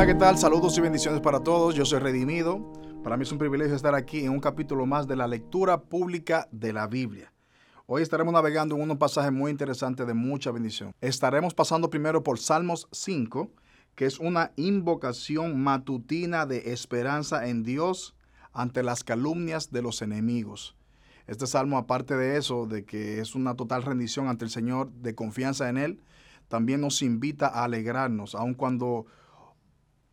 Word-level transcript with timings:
Hola, 0.00 0.14
¿qué 0.14 0.18
tal? 0.18 0.38
Saludos 0.38 0.78
y 0.78 0.80
bendiciones 0.80 1.20
para 1.20 1.40
todos. 1.40 1.74
Yo 1.74 1.84
soy 1.84 1.98
Redimido. 1.98 2.72
Para 3.04 3.18
mí 3.18 3.24
es 3.24 3.32
un 3.32 3.36
privilegio 3.36 3.76
estar 3.76 3.94
aquí 3.94 4.20
en 4.20 4.30
un 4.30 4.40
capítulo 4.40 4.86
más 4.86 5.06
de 5.06 5.14
la 5.14 5.26
lectura 5.26 5.82
pública 5.82 6.48
de 6.50 6.72
la 6.72 6.86
Biblia. 6.86 7.34
Hoy 7.84 8.00
estaremos 8.00 8.32
navegando 8.32 8.74
en 8.74 8.80
unos 8.80 8.96
pasajes 8.96 9.30
muy 9.30 9.50
interesantes 9.50 10.06
de 10.06 10.14
mucha 10.14 10.52
bendición. 10.52 10.94
Estaremos 11.02 11.52
pasando 11.52 11.90
primero 11.90 12.22
por 12.22 12.38
Salmos 12.38 12.88
5, 12.92 13.50
que 13.94 14.06
es 14.06 14.18
una 14.18 14.52
invocación 14.56 15.60
matutina 15.62 16.46
de 16.46 16.72
esperanza 16.72 17.46
en 17.46 17.62
Dios 17.62 18.16
ante 18.54 18.82
las 18.82 19.04
calumnias 19.04 19.70
de 19.70 19.82
los 19.82 20.00
enemigos. 20.00 20.76
Este 21.26 21.46
salmo, 21.46 21.76
aparte 21.76 22.16
de 22.16 22.38
eso, 22.38 22.64
de 22.64 22.86
que 22.86 23.20
es 23.20 23.34
una 23.34 23.54
total 23.54 23.82
rendición 23.82 24.28
ante 24.28 24.46
el 24.46 24.50
Señor, 24.50 24.90
de 24.92 25.14
confianza 25.14 25.68
en 25.68 25.76
Él, 25.76 26.00
también 26.48 26.80
nos 26.80 27.02
invita 27.02 27.48
a 27.48 27.64
alegrarnos, 27.64 28.34
aun 28.34 28.54
cuando 28.54 29.04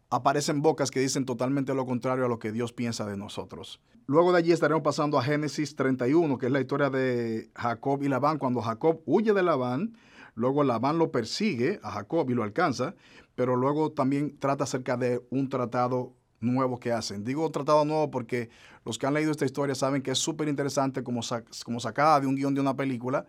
aparecen 0.10 0.62
bocas 0.62 0.92
que 0.92 1.00
dicen 1.00 1.26
totalmente 1.26 1.74
lo 1.74 1.86
contrario 1.86 2.26
a 2.26 2.30
lo 2.30 2.40
que 2.40 2.52
Dios 2.52 2.74
piensa 2.74 3.06
de 3.06 3.18
nosotros. 3.18 3.82
Luego 4.06 4.32
de 4.32 4.40
allí 4.40 4.52
estaremos 4.52 4.84
pasando 4.84 5.18
a 5.18 5.24
Génesis 5.24 5.76
31, 5.76 6.38
que 6.38 6.46
es 6.46 6.52
la 6.52 6.62
historia 6.62 6.90
de 6.90 7.50
Jacob 7.56 8.02
y 8.04 8.08
Labán, 8.08 8.38
cuando 8.38 8.62
Jacob 8.62 9.02
huye 9.06 9.34
de 9.34 9.44
Labán, 9.44 9.98
luego 10.36 10.64
Labán 10.64 10.98
lo 10.98 11.12
persigue 11.12 11.80
a 11.84 11.92
Jacob 11.92 12.30
y 12.30 12.34
lo 12.34 12.44
alcanza, 12.44 12.96
pero 13.36 13.56
luego 13.56 13.92
también 13.92 14.38
trata 14.40 14.64
acerca 14.64 14.96
de 14.96 15.22
un 15.30 15.50
tratado 15.50 16.14
nuevo 16.40 16.80
que 16.80 16.92
hacen. 16.92 17.24
Digo 17.24 17.50
tratado 17.52 17.84
nuevo 17.84 18.10
porque 18.10 18.50
los 18.86 18.98
que 18.98 19.08
han 19.08 19.14
leído 19.14 19.32
esta 19.32 19.46
historia 19.46 19.76
saben 19.76 20.02
que 20.02 20.12
es 20.12 20.18
súper 20.20 20.48
interesante 20.48 21.04
como, 21.04 21.22
como 21.66 21.80
sacada 21.80 22.22
de 22.22 22.28
un 22.28 22.36
guion 22.36 22.54
de 22.54 22.62
una 22.62 22.76
película, 22.76 23.26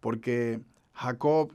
porque 0.00 0.60
Jacob 0.92 1.52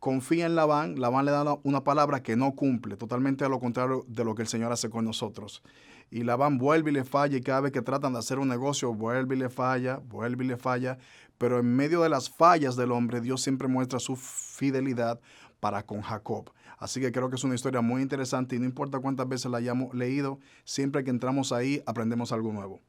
confía 0.00 0.46
en 0.46 0.56
Labán, 0.56 0.98
Labán 0.98 1.26
le 1.26 1.30
da 1.30 1.58
una 1.62 1.84
palabra 1.84 2.22
que 2.22 2.34
no 2.34 2.52
cumple, 2.56 2.96
totalmente 2.96 3.44
a 3.44 3.48
lo 3.48 3.60
contrario 3.60 4.04
de 4.08 4.24
lo 4.24 4.34
que 4.34 4.42
el 4.42 4.48
Señor 4.48 4.72
hace 4.72 4.88
con 4.88 5.04
nosotros. 5.04 5.62
Y 6.10 6.24
Labán 6.24 6.58
vuelve 6.58 6.90
y 6.90 6.94
le 6.94 7.04
falla 7.04 7.36
y 7.36 7.42
cada 7.42 7.60
vez 7.60 7.72
que 7.72 7.82
tratan 7.82 8.14
de 8.14 8.18
hacer 8.18 8.38
un 8.38 8.48
negocio, 8.48 8.92
vuelve 8.94 9.36
y 9.36 9.38
le 9.38 9.50
falla, 9.50 10.00
vuelve 10.08 10.44
y 10.44 10.48
le 10.48 10.56
falla. 10.56 10.98
Pero 11.38 11.60
en 11.60 11.76
medio 11.76 12.02
de 12.02 12.08
las 12.08 12.30
fallas 12.30 12.76
del 12.76 12.92
hombre, 12.92 13.20
Dios 13.20 13.42
siempre 13.42 13.68
muestra 13.68 14.00
su 14.00 14.16
fidelidad 14.16 15.20
para 15.60 15.84
con 15.84 16.00
Jacob. 16.00 16.50
Así 16.78 17.00
que 17.00 17.12
creo 17.12 17.28
que 17.28 17.36
es 17.36 17.44
una 17.44 17.54
historia 17.54 17.82
muy 17.82 18.00
interesante 18.00 18.56
y 18.56 18.58
no 18.58 18.64
importa 18.64 18.98
cuántas 18.98 19.28
veces 19.28 19.50
la 19.50 19.58
hayamos 19.58 19.94
leído, 19.94 20.40
siempre 20.64 21.04
que 21.04 21.10
entramos 21.10 21.52
ahí 21.52 21.82
aprendemos 21.84 22.32
algo 22.32 22.52
nuevo. 22.52 22.80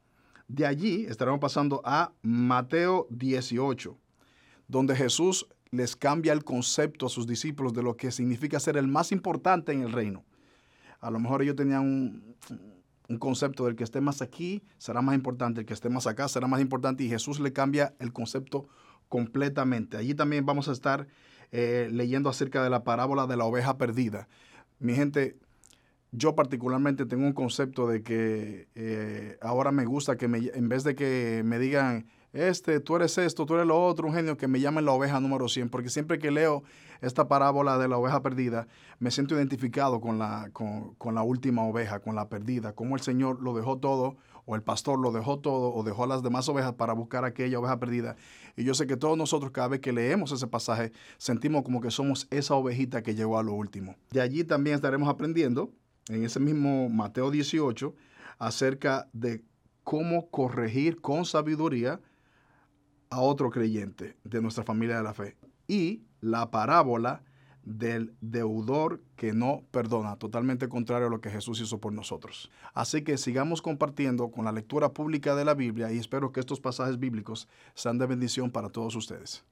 De 0.47 0.65
allí 0.65 1.05
estaremos 1.09 1.41
pasando 1.41 1.81
a 1.83 2.13
Mateo 2.21 3.07
18, 3.09 3.97
donde 4.67 4.95
Jesús 4.95 5.47
les 5.71 5.95
cambia 5.95 6.33
el 6.33 6.43
concepto 6.43 7.05
a 7.05 7.09
sus 7.09 7.25
discípulos 7.25 7.73
de 7.73 7.81
lo 7.81 7.95
que 7.95 8.11
significa 8.11 8.59
ser 8.59 8.77
el 8.77 8.87
más 8.87 9.11
importante 9.11 9.71
en 9.71 9.81
el 9.81 9.91
reino. 9.91 10.23
A 10.99 11.09
lo 11.09 11.19
mejor 11.19 11.41
ellos 11.41 11.55
tenían 11.55 11.81
un, 11.81 13.19
concepto 13.19 13.65
del 13.65 13.75
que 13.75 13.83
esté 13.83 13.99
más 13.99 14.21
aquí 14.21 14.63
será 14.77 15.01
más 15.01 15.15
importante, 15.15 15.61
el 15.61 15.65
que 15.65 15.73
esté 15.73 15.89
más 15.89 16.07
acá 16.07 16.29
será 16.29 16.47
más 16.47 16.61
importante 16.61 17.03
y 17.03 17.09
Jesús 17.09 17.41
le 17.41 17.51
cambia 17.51 17.93
el 17.99 18.13
concepto 18.13 18.69
completamente. 19.09 19.97
Allí 19.97 20.13
también 20.13 20.45
vamos 20.45 20.69
a 20.69 20.71
estar 20.71 21.07
eh, 21.51 21.89
leyendo 21.91 22.29
acerca 22.29 22.63
de 22.63 22.69
la 22.69 22.85
parábola 22.85 23.27
de 23.27 23.35
la 23.35 23.43
oveja 23.43 23.77
perdida. 23.77 24.29
Mi 24.79 24.95
gente, 24.95 25.35
yo 26.11 26.35
particularmente 26.35 27.05
tengo 27.05 27.25
un 27.25 27.33
concepto 27.33 27.85
de 27.85 28.01
que 28.01 28.69
eh, 28.75 29.37
ahora 29.41 29.73
me 29.73 29.85
gusta 29.85 30.15
que 30.15 30.25
en 30.25 30.69
vez 30.69 30.85
de 30.85 30.95
que 30.95 31.41
me 31.43 31.59
digan, 31.59 32.07
este, 32.33 32.79
tú 32.79 32.95
eres 32.95 33.17
esto, 33.17 33.45
tú 33.45 33.55
eres 33.55 33.67
lo 33.67 33.83
otro, 33.83 34.07
un 34.07 34.13
genio 34.13 34.37
que 34.37 34.47
me 34.47 34.59
llame 34.59 34.81
la 34.81 34.91
oveja 34.91 35.19
número 35.19 35.49
100, 35.49 35.69
porque 35.69 35.89
siempre 35.89 36.19
que 36.19 36.31
leo 36.31 36.63
esta 37.01 37.27
parábola 37.27 37.77
de 37.77 37.87
la 37.87 37.97
oveja 37.97 38.21
perdida, 38.21 38.67
me 38.99 39.11
siento 39.11 39.35
identificado 39.35 39.99
con 39.99 40.19
la, 40.19 40.49
con, 40.53 40.93
con 40.95 41.15
la 41.15 41.23
última 41.23 41.63
oveja, 41.63 41.99
con 41.99 42.15
la 42.15 42.29
perdida, 42.29 42.73
como 42.73 42.95
el 42.95 43.01
Señor 43.01 43.41
lo 43.41 43.53
dejó 43.53 43.79
todo, 43.79 44.17
o 44.45 44.55
el 44.55 44.63
pastor 44.63 44.99
lo 44.99 45.11
dejó 45.11 45.39
todo, 45.39 45.73
o 45.73 45.83
dejó 45.83 46.05
las 46.07 46.23
demás 46.23 46.47
ovejas 46.49 46.73
para 46.73 46.93
buscar 46.93 47.25
aquella 47.25 47.59
oveja 47.59 47.79
perdida. 47.79 48.15
Y 48.55 48.63
yo 48.63 48.73
sé 48.73 48.87
que 48.87 48.97
todos 48.97 49.17
nosotros, 49.17 49.51
cada 49.51 49.69
vez 49.69 49.81
que 49.81 49.93
leemos 49.93 50.31
ese 50.31 50.47
pasaje, 50.47 50.91
sentimos 51.17 51.63
como 51.63 51.81
que 51.81 51.91
somos 51.91 52.27
esa 52.31 52.55
ovejita 52.55 53.01
que 53.01 53.15
llegó 53.15 53.37
a 53.37 53.43
lo 53.43 53.53
último. 53.53 53.95
De 54.11 54.21
allí 54.21 54.43
también 54.43 54.75
estaremos 54.75 55.09
aprendiendo, 55.09 55.71
en 56.09 56.23
ese 56.23 56.39
mismo 56.39 56.89
Mateo 56.89 57.31
18, 57.31 57.93
acerca 58.39 59.07
de 59.13 59.43
cómo 59.83 60.29
corregir 60.29 61.01
con 61.01 61.25
sabiduría 61.25 61.99
a 63.11 63.19
otro 63.19 63.51
creyente 63.51 64.17
de 64.23 64.41
nuestra 64.41 64.63
familia 64.63 64.97
de 64.97 65.03
la 65.03 65.13
fe. 65.13 65.37
Y 65.67 66.01
la 66.21 66.49
parábola 66.49 67.23
del 67.63 68.15
deudor 68.21 69.01
que 69.15 69.33
no 69.33 69.63
perdona, 69.69 70.15
totalmente 70.15 70.67
contrario 70.67 71.07
a 71.07 71.09
lo 71.11 71.21
que 71.21 71.29
Jesús 71.29 71.61
hizo 71.61 71.79
por 71.79 71.93
nosotros. 71.93 72.49
Así 72.73 73.03
que 73.03 73.17
sigamos 73.17 73.61
compartiendo 73.61 74.31
con 74.31 74.45
la 74.45 74.51
lectura 74.51 74.93
pública 74.93 75.35
de 75.35 75.45
la 75.45 75.53
Biblia 75.53 75.91
y 75.91 75.99
espero 75.99 76.31
que 76.31 76.39
estos 76.39 76.59
pasajes 76.59 76.97
bíblicos 76.97 77.47
sean 77.75 77.99
de 77.99 78.07
bendición 78.07 78.49
para 78.49 78.69
todos 78.69 78.95
ustedes. 78.95 79.45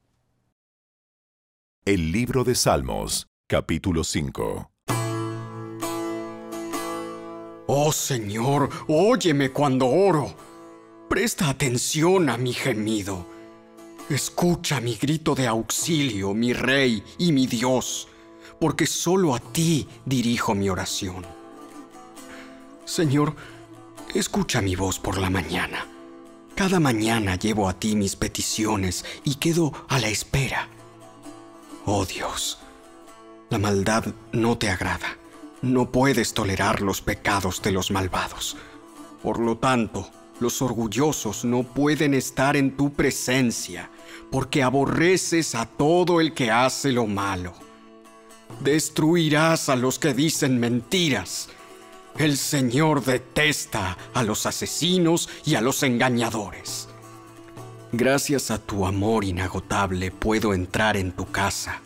El 1.86 2.12
libro 2.12 2.44
de 2.44 2.56
Salmos, 2.56 3.28
capítulo 3.48 4.04
5. 4.04 4.72
Oh 7.68 7.92
Señor, 7.92 8.70
óyeme 8.88 9.52
cuando 9.52 9.88
oro. 9.88 10.34
Presta 11.08 11.50
atención 11.50 12.30
a 12.30 12.38
mi 12.38 12.54
gemido 12.54 13.26
Escucha 14.10 14.82
mi 14.82 14.96
grito 14.96 15.36
de 15.36 15.46
auxilio, 15.46 16.34
mi 16.34 16.52
Rey 16.52 17.04
y 17.20 17.32
mi 17.32 17.46
Dios, 17.46 18.08
porque 18.60 18.88
solo 18.88 19.36
a 19.36 19.40
ti 19.40 19.88
dirijo 20.04 20.56
mi 20.56 20.68
oración. 20.68 21.28
Señor, 22.86 23.36
escucha 24.16 24.62
mi 24.62 24.76
voz 24.76 24.98
por 24.98 25.20
la 25.20 25.30
mañana. 25.30 25.86
Cada 26.56 26.80
mañana 26.80 27.36
llevo 27.36 27.70
a 27.70 27.74
ti 27.80 27.96
mis 27.96 28.16
peticiones 28.16 29.06
y 29.24 29.36
quedo 29.36 29.74
a 29.88 30.00
la 30.00 30.08
espera. 30.08 30.68
Oh 31.86 32.04
Dios, 32.04 32.58
la 33.52 33.60
maldad 33.60 34.06
no 34.32 34.58
te 34.58 34.72
agrada. 34.72 35.20
No 35.62 35.92
puedes 35.92 36.34
tolerar 36.34 36.82
los 36.82 37.04
pecados 37.04 37.62
de 37.62 37.74
los 37.74 37.92
malvados. 37.92 38.58
Por 39.22 39.40
lo 39.40 39.58
tanto, 39.58 40.10
los 40.40 40.62
orgullosos 40.62 41.46
no 41.46 41.64
pueden 41.64 42.14
estar 42.14 42.56
en 42.56 42.76
tu 42.76 42.94
presencia, 42.94 43.90
porque 44.32 44.64
aborreces 44.64 45.56
a 45.56 45.66
todo 45.66 46.22
el 46.22 46.34
que 46.34 46.52
hace 46.52 46.92
lo 46.92 47.08
malo. 47.08 47.54
Destruirás 48.62 49.70
a 49.70 49.76
los 49.76 50.00
que 50.00 50.14
dicen 50.14 50.60
mentiras. 50.60 51.50
El 52.18 52.38
Señor 52.38 53.04
detesta 53.04 53.98
a 54.14 54.24
los 54.24 54.46
asesinos 54.46 55.30
y 55.46 55.56
a 55.56 55.62
los 55.62 55.84
engañadores. 55.84 56.90
Gracias 57.92 58.52
a 58.52 58.60
tu 58.60 58.86
amor 58.86 59.24
inagotable 59.24 60.12
puedo 60.12 60.54
entrar 60.54 60.98
en 60.98 61.12
tu 61.12 61.32
casa. 61.32 61.82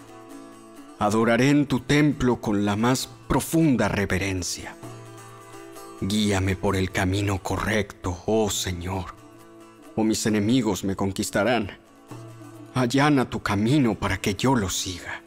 Adoraré 1.00 1.50
en 1.50 1.66
tu 1.66 1.80
templo 1.80 2.42
con 2.42 2.66
la 2.66 2.76
más 2.76 3.08
profunda 3.28 3.88
reverencia. 3.88 4.76
Guíame 6.02 6.56
por 6.56 6.76
el 6.76 6.92
camino 6.92 7.42
correcto, 7.42 8.22
oh 8.26 8.50
Señor, 8.50 9.16
o 9.96 10.04
mis 10.04 10.26
enemigos 10.26 10.84
me 10.84 10.96
conquistarán. 10.96 11.83
Allana 12.74 13.30
tu 13.30 13.42
camino 13.42 13.94
para 13.96 14.18
que 14.18 14.34
yo 14.34 14.56
lo 14.56 14.70
siga. 14.70 15.22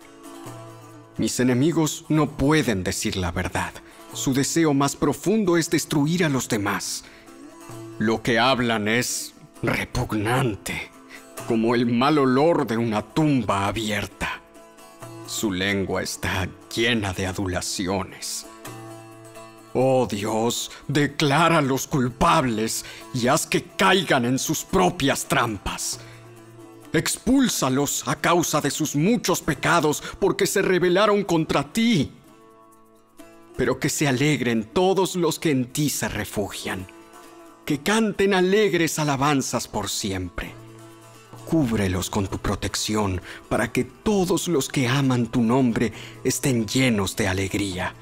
Mis 1.16 1.38
enemigos 1.38 2.04
no 2.08 2.36
pueden 2.36 2.82
decir 2.82 3.16
la 3.16 3.30
verdad. 3.30 3.72
Su 4.12 4.34
deseo 4.34 4.74
más 4.74 4.96
profundo 4.96 5.56
es 5.56 5.70
destruir 5.70 6.24
a 6.24 6.28
los 6.28 6.48
demás. 6.48 7.04
Lo 7.98 8.22
que 8.22 8.38
hablan 8.38 8.88
es 8.88 9.34
repugnante, 9.62 10.90
como 11.46 11.74
el 11.74 11.86
mal 11.86 12.18
olor 12.18 12.66
de 12.66 12.76
una 12.76 13.02
tumba 13.02 13.66
abierta. 13.66 14.40
Su 15.26 15.52
lengua 15.52 16.02
está 16.02 16.48
llena 16.74 17.12
de 17.12 17.26
adulaciones. 17.26 18.46
Oh 19.72 20.06
Dios, 20.10 20.70
declara 20.88 21.58
a 21.58 21.62
los 21.62 21.86
culpables 21.86 22.84
y 23.14 23.28
haz 23.28 23.46
que 23.46 23.62
caigan 23.62 24.24
en 24.24 24.38
sus 24.38 24.64
propias 24.64 25.26
trampas. 25.26 26.00
Expúlsalos 26.96 28.06
a 28.06 28.16
causa 28.16 28.60
de 28.60 28.70
sus 28.70 28.96
muchos 28.96 29.40
pecados 29.40 30.02
porque 30.18 30.46
se 30.46 30.62
rebelaron 30.62 31.24
contra 31.24 31.72
ti. 31.72 32.12
Pero 33.56 33.78
que 33.78 33.88
se 33.88 34.08
alegren 34.08 34.64
todos 34.64 35.16
los 35.16 35.38
que 35.38 35.50
en 35.50 35.66
ti 35.72 35.90
se 35.90 36.08
refugian. 36.08 36.86
Que 37.64 37.80
canten 37.80 38.34
alegres 38.34 38.98
alabanzas 38.98 39.68
por 39.68 39.88
siempre. 39.88 40.54
Cúbrelos 41.48 42.10
con 42.10 42.26
tu 42.26 42.38
protección 42.38 43.20
para 43.48 43.72
que 43.72 43.84
todos 43.84 44.48
los 44.48 44.68
que 44.68 44.88
aman 44.88 45.26
tu 45.26 45.42
nombre 45.42 45.92
estén 46.24 46.66
llenos 46.66 47.14
de 47.16 47.28
alegría 47.28 47.94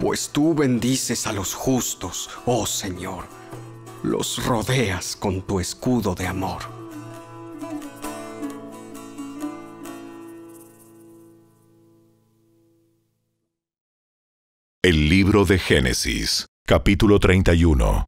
pues 0.00 0.28
tú 0.28 0.54
bendices 0.54 1.26
a 1.26 1.32
los 1.32 1.54
justos, 1.54 2.30
oh 2.46 2.66
Señor, 2.66 3.24
los 4.02 4.44
rodeas 4.44 5.16
con 5.16 5.42
tu 5.42 5.58
escudo 5.58 6.14
de 6.14 6.26
amor. 6.26 6.62
El 14.84 15.08
libro 15.08 15.44
de 15.44 15.58
Génesis, 15.58 16.46
capítulo 16.64 17.18
31. 17.18 18.06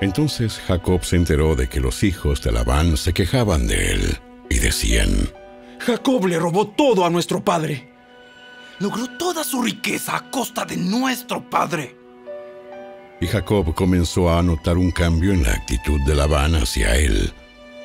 Entonces 0.00 0.60
Jacob 0.66 1.04
se 1.04 1.14
enteró 1.14 1.54
de 1.54 1.68
que 1.68 1.78
los 1.78 2.02
hijos 2.02 2.42
de 2.42 2.50
Labán 2.50 2.96
se 2.96 3.12
quejaban 3.12 3.68
de 3.68 3.92
él 3.92 4.18
y 4.50 4.58
decían, 4.58 5.30
Jacob 5.78 6.26
le 6.26 6.36
robó 6.36 6.66
todo 6.66 7.06
a 7.06 7.10
nuestro 7.10 7.44
padre. 7.44 7.92
Logró 8.80 9.06
toda 9.16 9.44
su 9.44 9.62
riqueza 9.62 10.16
a 10.16 10.28
costa 10.28 10.64
de 10.64 10.76
nuestro 10.76 11.48
padre. 11.48 11.96
Y 13.20 13.28
Jacob 13.28 13.72
comenzó 13.72 14.36
a 14.36 14.42
notar 14.42 14.76
un 14.76 14.90
cambio 14.90 15.32
en 15.32 15.44
la 15.44 15.52
actitud 15.52 16.00
de 16.08 16.16
Labán 16.16 16.56
hacia 16.56 16.96
él. 16.96 17.32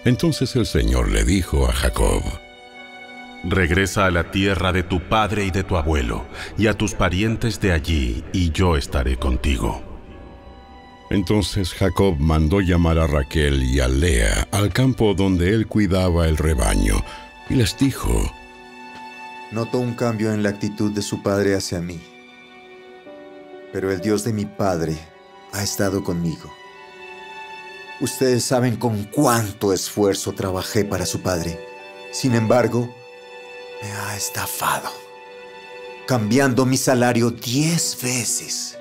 Entonces 0.03 0.55
el 0.55 0.65
Señor 0.65 1.11
le 1.11 1.23
dijo 1.23 1.69
a 1.69 1.73
Jacob, 1.73 2.23
Regresa 3.43 4.05
a 4.05 4.11
la 4.11 4.31
tierra 4.31 4.71
de 4.71 4.83
tu 4.83 4.99
padre 4.99 5.45
y 5.45 5.51
de 5.51 5.63
tu 5.63 5.77
abuelo, 5.77 6.25
y 6.57 6.67
a 6.67 6.73
tus 6.73 6.93
parientes 6.93 7.59
de 7.61 7.71
allí, 7.71 8.23
y 8.33 8.51
yo 8.51 8.75
estaré 8.75 9.17
contigo. 9.17 9.81
Entonces 11.09 11.73
Jacob 11.73 12.17
mandó 12.19 12.59
llamar 12.59 12.97
a 12.97 13.07
Raquel 13.07 13.63
y 13.63 13.79
a 13.79 13.87
Lea 13.87 14.47
al 14.51 14.73
campo 14.73 15.13
donde 15.13 15.53
él 15.53 15.67
cuidaba 15.67 16.27
el 16.27 16.37
rebaño, 16.37 17.03
y 17.49 17.55
les 17.55 17.77
dijo, 17.77 18.09
Noto 19.51 19.79
un 19.79 19.93
cambio 19.93 20.33
en 20.33 20.43
la 20.43 20.49
actitud 20.49 20.91
de 20.91 21.01
su 21.01 21.23
padre 21.23 21.55
hacia 21.55 21.79
mí, 21.79 22.01
pero 23.71 23.91
el 23.91 24.01
Dios 24.01 24.25
de 24.25 24.33
mi 24.33 24.45
padre 24.45 24.97
ha 25.53 25.63
estado 25.63 26.03
conmigo. 26.03 26.51
Ustedes 28.01 28.43
saben 28.43 28.75
con 28.75 29.05
cuánto 29.05 29.71
esfuerzo 29.71 30.33
trabajé 30.33 30.83
para 30.83 31.05
su 31.05 31.21
padre. 31.21 31.59
Sin 32.11 32.35
embargo, 32.35 32.93
me 33.81 33.91
ha 33.91 34.15
estafado, 34.15 34.89
cambiando 36.07 36.65
mi 36.65 36.77
salario 36.77 37.31
diez 37.31 37.97
veces. 38.01 38.77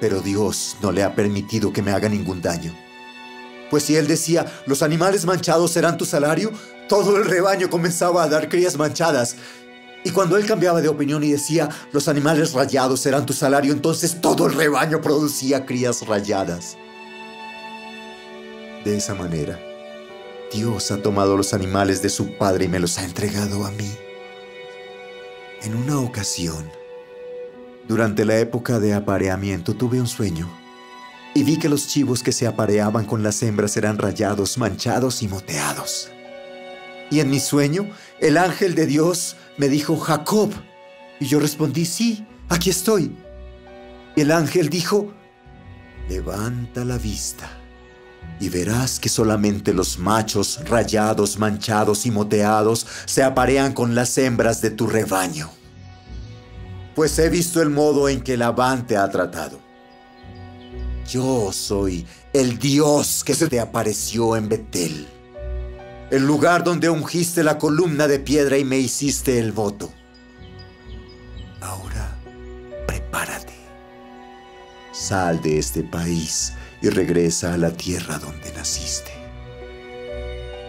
Pero 0.00 0.20
Dios 0.20 0.76
no 0.80 0.90
le 0.92 1.02
ha 1.02 1.14
permitido 1.14 1.72
que 1.72 1.82
me 1.82 1.92
haga 1.92 2.08
ningún 2.08 2.42
daño. 2.42 2.74
Pues 3.70 3.84
si 3.84 3.96
él 3.96 4.06
decía, 4.06 4.46
los 4.66 4.82
animales 4.82 5.24
manchados 5.24 5.70
serán 5.70 5.96
tu 5.96 6.04
salario, 6.04 6.52
todo 6.88 7.16
el 7.16 7.24
rebaño 7.24 7.70
comenzaba 7.70 8.22
a 8.22 8.28
dar 8.28 8.48
crías 8.48 8.76
manchadas. 8.76 9.36
Y 10.04 10.10
cuando 10.10 10.36
él 10.36 10.44
cambiaba 10.44 10.80
de 10.80 10.88
opinión 10.88 11.22
y 11.22 11.30
decía, 11.30 11.68
los 11.92 12.08
animales 12.08 12.52
rayados 12.52 13.00
serán 13.00 13.24
tu 13.24 13.32
salario, 13.32 13.72
entonces 13.72 14.20
todo 14.20 14.46
el 14.46 14.54
rebaño 14.54 15.00
producía 15.00 15.64
crías 15.64 16.06
rayadas. 16.06 16.76
De 18.84 18.96
esa 18.96 19.14
manera, 19.14 19.58
Dios 20.52 20.90
ha 20.90 21.00
tomado 21.00 21.36
los 21.36 21.54
animales 21.54 22.02
de 22.02 22.10
su 22.10 22.36
padre 22.36 22.66
y 22.66 22.68
me 22.68 22.78
los 22.78 22.98
ha 22.98 23.04
entregado 23.04 23.64
a 23.64 23.70
mí. 23.70 23.90
En 25.62 25.74
una 25.74 25.98
ocasión, 25.98 26.70
durante 27.88 28.26
la 28.26 28.38
época 28.38 28.78
de 28.78 28.92
apareamiento, 28.92 29.74
tuve 29.74 29.98
un 29.98 30.06
sueño 30.06 30.50
y 31.34 31.42
vi 31.42 31.58
que 31.58 31.70
los 31.70 31.88
chivos 31.88 32.22
que 32.22 32.32
se 32.32 32.46
apareaban 32.46 33.06
con 33.06 33.22
las 33.22 33.42
hembras 33.42 33.76
eran 33.78 33.96
rayados, 33.96 34.58
manchados 34.58 35.22
y 35.22 35.28
moteados. 35.28 36.10
Y 37.10 37.20
en 37.20 37.30
mi 37.30 37.40
sueño, 37.40 37.88
el 38.20 38.36
ángel 38.36 38.74
de 38.74 38.86
Dios 38.86 39.36
me 39.56 39.68
dijo, 39.68 39.96
Jacob. 39.96 40.50
Y 41.18 41.26
yo 41.26 41.40
respondí, 41.40 41.86
sí, 41.86 42.26
aquí 42.48 42.68
estoy. 42.68 43.16
Y 44.16 44.20
el 44.20 44.30
ángel 44.32 44.68
dijo, 44.68 45.12
levanta 46.08 46.84
la 46.84 46.98
vista 46.98 47.61
y 48.40 48.48
verás 48.48 48.98
que 48.98 49.08
solamente 49.08 49.72
los 49.72 49.98
machos 49.98 50.60
rayados, 50.68 51.38
manchados 51.38 52.06
y 52.06 52.10
moteados 52.10 52.86
se 53.04 53.22
aparean 53.22 53.72
con 53.72 53.94
las 53.94 54.16
hembras 54.18 54.60
de 54.60 54.70
tu 54.70 54.86
rebaño. 54.86 55.50
Pues 56.94 57.18
he 57.18 57.28
visto 57.28 57.62
el 57.62 57.70
modo 57.70 58.08
en 58.08 58.20
que 58.20 58.36
Labán 58.36 58.86
te 58.86 58.96
ha 58.96 59.08
tratado. 59.08 59.60
Yo 61.08 61.52
soy 61.52 62.06
el 62.32 62.58
Dios 62.58 63.22
que 63.24 63.34
se 63.34 63.48
te 63.48 63.60
apareció 63.60 64.36
en 64.36 64.48
Betel, 64.48 65.06
el 66.10 66.26
lugar 66.26 66.64
donde 66.64 66.90
ungiste 66.90 67.42
la 67.42 67.58
columna 67.58 68.08
de 68.08 68.18
piedra 68.18 68.58
y 68.58 68.64
me 68.64 68.78
hiciste 68.78 69.38
el 69.38 69.52
voto. 69.52 69.92
Ahora, 71.60 72.18
prepárate. 72.86 73.52
Sal 74.92 75.40
de 75.40 75.58
este 75.58 75.82
país 75.82 76.52
y 76.82 76.88
regresa 76.88 77.54
a 77.54 77.56
la 77.56 77.70
tierra 77.70 78.18
donde 78.18 78.52
naciste. 78.52 79.12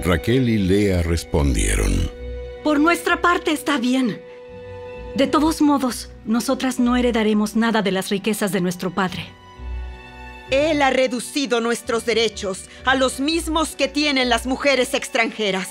Raquel 0.03 0.47
y 0.49 0.57
Lea 0.57 1.01
respondieron, 1.01 1.91
Por 2.63 2.79
nuestra 2.79 3.21
parte 3.21 3.51
está 3.51 3.77
bien. 3.77 4.21
De 5.15 5.27
todos 5.27 5.61
modos, 5.61 6.09
nosotras 6.25 6.79
no 6.79 6.95
heredaremos 6.95 7.55
nada 7.55 7.81
de 7.81 7.91
las 7.91 8.09
riquezas 8.09 8.51
de 8.51 8.61
nuestro 8.61 8.91
padre. 8.91 9.25
Él 10.49 10.81
ha 10.81 10.89
reducido 10.89 11.61
nuestros 11.61 12.05
derechos 12.05 12.69
a 12.85 12.95
los 12.95 13.19
mismos 13.19 13.75
que 13.75 13.87
tienen 13.87 14.29
las 14.29 14.45
mujeres 14.45 14.93
extranjeras. 14.93 15.67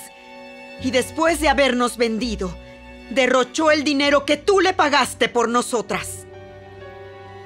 Y 0.81 0.91
después 0.91 1.39
de 1.39 1.49
habernos 1.49 1.97
vendido, 1.97 2.53
derrochó 3.11 3.71
el 3.71 3.83
dinero 3.83 4.25
que 4.25 4.37
tú 4.37 4.59
le 4.59 4.73
pagaste 4.73 5.29
por 5.29 5.47
nosotras. 5.47 6.22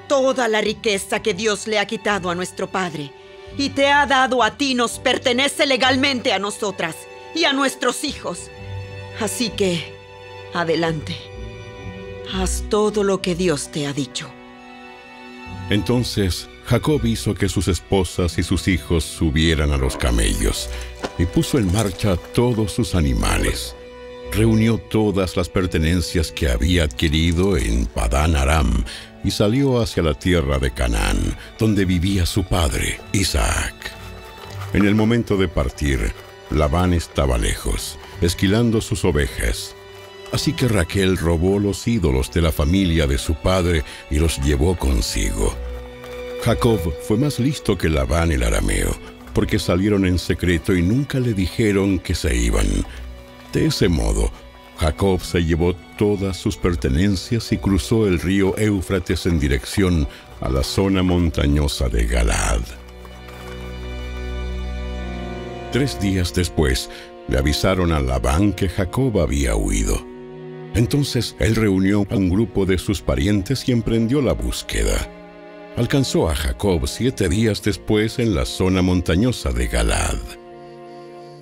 Toda 0.08 0.48
la 0.48 0.60
riqueza 0.60 1.20
que 1.22 1.34
Dios 1.34 1.66
le 1.66 1.78
ha 1.78 1.86
quitado 1.86 2.30
a 2.30 2.34
nuestro 2.34 2.68
Padre 2.68 3.12
y 3.56 3.70
te 3.70 3.88
ha 3.88 4.06
dado 4.06 4.42
a 4.42 4.56
ti 4.56 4.74
nos 4.74 4.98
pertenece 4.98 5.66
legalmente 5.66 6.32
a 6.32 6.38
nosotras 6.38 6.96
y 7.34 7.44
a 7.44 7.52
nuestros 7.52 8.04
hijos. 8.04 8.50
Así 9.20 9.50
que, 9.50 9.92
adelante. 10.54 11.16
Haz 12.34 12.64
todo 12.68 13.04
lo 13.04 13.22
que 13.22 13.34
Dios 13.34 13.70
te 13.70 13.86
ha 13.86 13.92
dicho. 13.92 14.30
Entonces 15.70 16.48
Jacob 16.66 17.04
hizo 17.04 17.34
que 17.34 17.48
sus 17.48 17.68
esposas 17.68 18.38
y 18.38 18.42
sus 18.42 18.68
hijos 18.68 19.04
subieran 19.04 19.72
a 19.72 19.78
los 19.78 19.96
camellos 19.96 20.68
y 21.18 21.26
puso 21.26 21.58
en 21.58 21.72
marcha 21.72 22.16
todos 22.34 22.72
sus 22.72 22.94
animales. 22.94 23.74
Reunió 24.32 24.76
todas 24.76 25.36
las 25.36 25.48
pertenencias 25.48 26.30
que 26.30 26.50
había 26.50 26.84
adquirido 26.84 27.56
en 27.56 27.86
Padán 27.86 28.36
Aram 28.36 28.84
y 29.24 29.30
salió 29.30 29.80
hacia 29.80 30.02
la 30.02 30.14
tierra 30.14 30.58
de 30.58 30.70
Canaán, 30.70 31.18
donde 31.58 31.84
vivía 31.84 32.26
su 32.26 32.44
padre, 32.44 33.00
Isaac. 33.12 33.74
En 34.72 34.84
el 34.84 34.94
momento 34.94 35.36
de 35.36 35.48
partir, 35.48 36.12
Labán 36.50 36.92
estaba 36.92 37.38
lejos, 37.38 37.98
esquilando 38.20 38.80
sus 38.80 39.04
ovejas. 39.04 39.74
Así 40.32 40.52
que 40.52 40.68
Raquel 40.68 41.16
robó 41.16 41.58
los 41.58 41.86
ídolos 41.88 42.30
de 42.32 42.42
la 42.42 42.52
familia 42.52 43.06
de 43.06 43.18
su 43.18 43.34
padre 43.34 43.82
y 44.10 44.18
los 44.18 44.38
llevó 44.42 44.76
consigo. 44.76 45.54
Jacob 46.44 46.80
fue 47.06 47.16
más 47.16 47.38
listo 47.38 47.76
que 47.76 47.88
Labán 47.88 48.30
el 48.30 48.42
arameo, 48.42 48.96
porque 49.34 49.58
salieron 49.58 50.06
en 50.06 50.18
secreto 50.18 50.74
y 50.74 50.82
nunca 50.82 51.18
le 51.18 51.34
dijeron 51.34 51.98
que 51.98 52.14
se 52.14 52.36
iban. 52.36 52.66
De 53.52 53.66
ese 53.66 53.88
modo, 53.88 54.30
Jacob 54.78 55.20
se 55.20 55.44
llevó 55.44 55.74
todas 55.96 56.36
sus 56.36 56.56
pertenencias 56.56 57.50
y 57.52 57.58
cruzó 57.58 58.06
el 58.06 58.20
río 58.20 58.56
Éufrates 58.56 59.26
en 59.26 59.40
dirección 59.40 60.06
a 60.40 60.48
la 60.48 60.62
zona 60.62 61.02
montañosa 61.02 61.88
de 61.88 62.06
Galaad. 62.06 62.60
Tres 65.72 66.00
días 66.00 66.32
después, 66.32 66.88
le 67.26 67.38
avisaron 67.38 67.92
a 67.92 68.00
Labán 68.00 68.52
que 68.52 68.68
Jacob 68.68 69.18
había 69.20 69.56
huido. 69.56 70.06
Entonces 70.74 71.34
él 71.40 71.56
reunió 71.56 72.06
a 72.08 72.16
un 72.16 72.30
grupo 72.30 72.64
de 72.64 72.78
sus 72.78 73.02
parientes 73.02 73.68
y 73.68 73.72
emprendió 73.72 74.22
la 74.22 74.32
búsqueda. 74.32 74.96
Alcanzó 75.76 76.30
a 76.30 76.36
Jacob 76.36 76.86
siete 76.86 77.28
días 77.28 77.62
después 77.62 78.18
en 78.18 78.34
la 78.34 78.44
zona 78.44 78.80
montañosa 78.80 79.50
de 79.50 79.66
Galaad. 79.66 80.18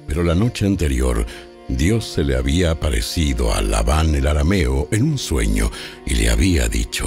Pero 0.07 0.23
la 0.23 0.35
noche 0.35 0.67
anterior, 0.67 1.27
Dios 1.69 2.05
se 2.05 2.23
le 2.23 2.37
había 2.37 2.71
aparecido 2.71 3.53
a 3.53 3.61
Labán 3.61 4.15
el 4.15 4.27
arameo 4.27 4.89
en 4.93 5.03
un 5.03 5.19
sueño 5.19 5.71
y 6.05 6.15
le 6.15 6.31
había 6.31 6.69
dicho, 6.69 7.07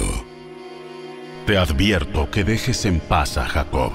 Te 1.46 1.56
advierto 1.56 2.30
que 2.30 2.44
dejes 2.44 2.84
en 2.84 3.00
paz 3.00 3.38
a 3.38 3.46
Jacob. 3.46 3.92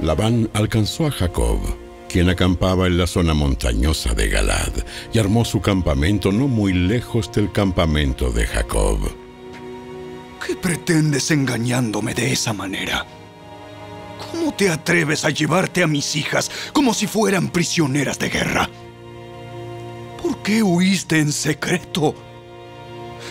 Labán 0.00 0.50
alcanzó 0.54 1.06
a 1.06 1.12
Jacob, 1.12 1.60
quien 2.08 2.30
acampaba 2.30 2.88
en 2.88 2.98
la 2.98 3.06
zona 3.06 3.32
montañosa 3.32 4.12
de 4.12 4.28
Galad, 4.28 4.72
y 5.12 5.18
armó 5.20 5.44
su 5.44 5.60
campamento 5.60 6.32
no 6.32 6.48
muy 6.48 6.72
lejos 6.72 7.30
del 7.30 7.52
campamento 7.52 8.32
de 8.32 8.46
Jacob. 8.46 8.98
¿Qué 10.44 10.56
pretendes 10.56 11.30
engañándome 11.30 12.14
de 12.14 12.32
esa 12.32 12.52
manera? 12.52 13.06
¿Cómo 14.18 14.52
te 14.52 14.68
atreves 14.68 15.24
a 15.24 15.30
llevarte 15.30 15.84
a 15.84 15.86
mis 15.86 16.16
hijas 16.16 16.50
como 16.72 16.92
si 16.92 17.06
fueran 17.06 17.50
prisioneras 17.50 18.18
de 18.18 18.28
guerra? 18.28 18.68
¿Por 20.22 20.42
qué 20.42 20.62
huiste 20.62 21.18
en 21.18 21.32
secreto? 21.32 22.14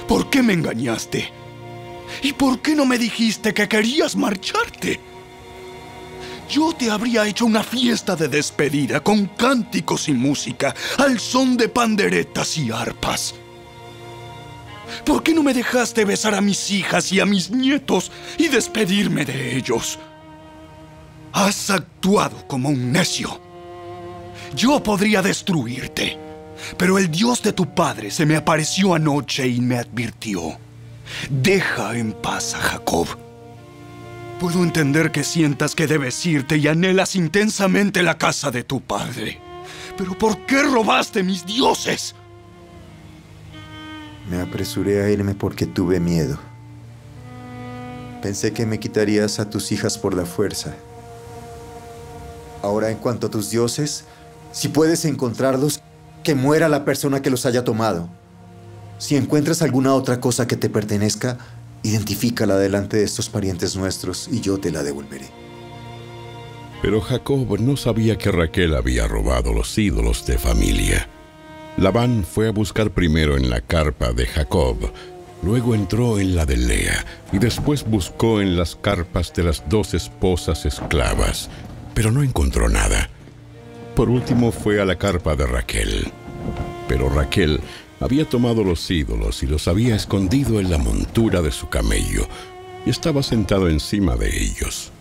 ¿Por 0.08 0.30
qué 0.30 0.44
me 0.44 0.54
engañaste? 0.54 1.32
¿Y 2.22 2.34
por 2.34 2.60
qué 2.62 2.76
no 2.76 2.86
me 2.86 2.98
dijiste 2.98 3.54
que 3.54 3.68
querías 3.68 4.16
marcharte? 4.16 5.00
Yo 6.50 6.74
te 6.74 6.92
habría 6.92 7.26
hecho 7.26 7.46
una 7.46 7.64
fiesta 7.64 8.18
de 8.18 8.28
despedida 8.28 9.00
con 9.00 9.28
cánticos 9.28 10.10
y 10.10 10.14
música, 10.14 10.76
al 10.98 11.18
son 11.18 11.56
de 11.56 11.70
panderetas 11.70 12.58
y 12.58 12.72
arpas. 12.72 13.36
¿Por 15.06 15.24
qué 15.24 15.34
no 15.34 15.44
me 15.44 15.54
dejaste 15.54 16.04
besar 16.04 16.36
a 16.36 16.42
mis 16.42 16.70
hijas 16.72 17.14
y 17.14 17.22
a 17.22 17.26
mis 17.26 17.50
nietos 17.52 18.12
y 18.38 18.50
despedirme 18.50 19.24
de 19.24 19.56
ellos? 19.56 19.98
Has 21.32 21.70
actuado 21.70 22.46
como 22.48 22.68
un 22.68 22.92
necio. 22.92 23.40
Yo 24.54 24.84
podría 24.84 25.22
destruirte, 25.22 26.20
pero 26.78 26.98
el 26.98 27.10
Dios 27.10 27.42
de 27.42 27.54
tu 27.54 27.74
padre 27.74 28.12
se 28.12 28.26
me 28.26 28.36
apareció 28.36 28.94
anoche 28.94 29.48
y 29.48 29.62
me 29.62 29.78
advirtió. 29.78 30.58
Deja 31.30 31.98
en 31.98 32.14
paz 32.14 32.54
a 32.54 32.60
Jacob. 32.60 33.08
Puedo 34.40 34.64
entender 34.64 35.12
que 35.12 35.24
sientas 35.24 35.76
que 35.76 35.88
debes 35.88 36.26
irte 36.26 36.58
y 36.58 36.68
anhelas 36.68 37.16
intensamente 37.16 38.02
la 38.02 38.18
casa 38.18 38.50
de 38.50 38.64
tu 38.64 38.82
padre. 38.82 39.40
Pero 39.98 40.18
¿por 40.18 40.46
qué 40.46 40.64
robaste 40.64 41.22
mis 41.22 41.46
dioses? 41.46 42.16
Me 44.30 44.42
apresuré 44.42 45.04
a 45.04 45.10
irme 45.10 45.36
porque 45.36 45.66
tuve 45.66 46.00
miedo. 46.00 46.40
Pensé 48.22 48.54
que 48.54 48.66
me 48.66 48.80
quitarías 48.80 49.40
a 49.40 49.50
tus 49.50 49.72
hijas 49.72 49.98
por 49.98 50.16
la 50.16 50.26
fuerza. 50.26 50.76
Ahora 52.62 52.90
en 52.90 52.98
cuanto 52.98 53.28
a 53.28 53.30
tus 53.32 53.50
dioses, 53.50 54.06
si 54.52 54.68
puedes 54.68 55.06
encontrarlos, 55.06 55.82
que 56.24 56.36
muera 56.36 56.70
la 56.70 56.86
persona 56.86 57.22
que 57.22 57.30
los 57.30 57.46
haya 57.46 57.64
tomado. 57.64 58.10
Si 58.98 59.16
encuentras 59.16 59.62
alguna 59.62 59.94
otra 59.94 60.20
cosa 60.20 60.48
que 60.48 60.56
te 60.56 60.70
pertenezca, 60.70 61.38
identifícala 61.84 62.58
delante 62.58 62.98
de 62.98 63.04
estos 63.04 63.30
parientes 63.30 63.76
nuestros 63.76 64.28
y 64.32 64.42
yo 64.42 64.60
te 64.60 64.72
la 64.72 64.84
devolveré. 64.84 65.30
Pero 66.82 67.00
Jacob 67.02 67.60
no 67.60 67.78
sabía 67.78 68.18
que 68.18 68.32
Raquel 68.32 68.76
había 68.76 69.08
robado 69.08 69.54
los 69.54 69.78
ídolos 69.78 70.26
de 70.26 70.38
familia. 70.38 71.08
Labán 71.78 72.24
fue 72.24 72.48
a 72.48 72.52
buscar 72.52 72.92
primero 72.92 73.38
en 73.38 73.50
la 73.50 73.62
carpa 73.62 74.14
de 74.14 74.26
Jacob, 74.26 74.78
luego 75.44 75.76
entró 75.76 76.20
en 76.20 76.36
la 76.36 76.46
de 76.46 76.58
Lea 76.58 77.06
y 77.32 77.38
después 77.38 77.88
buscó 77.88 78.42
en 78.42 78.58
las 78.58 78.76
carpas 78.76 79.32
de 79.34 79.44
las 79.44 79.64
dos 79.70 79.94
esposas 79.94 80.66
esclavas, 80.66 81.50
pero 81.94 82.12
no 82.12 82.24
encontró 82.24 82.68
nada. 82.68 83.10
Por 84.02 84.10
último 84.10 84.52
fue 84.52 84.82
a 84.82 84.86
la 84.86 84.96
carpa 84.96 85.36
de 85.36 85.46
Raquel. 85.46 86.12
Pero 86.88 87.08
Raquel 87.08 87.60
había 88.00 88.28
tomado 88.28 88.64
los 88.64 88.90
ídolos 88.90 89.44
y 89.44 89.46
los 89.46 89.68
había 89.68 89.96
escondido 89.96 90.60
en 90.60 90.72
la 90.72 90.80
montura 90.80 91.44
de 91.44 91.52
su 91.52 91.70
camello 91.70 92.28
y 92.84 92.90
estaba 92.90 93.22
sentado 93.22 93.70
encima 93.70 94.16
de 94.16 94.36
ellos. 94.36 94.92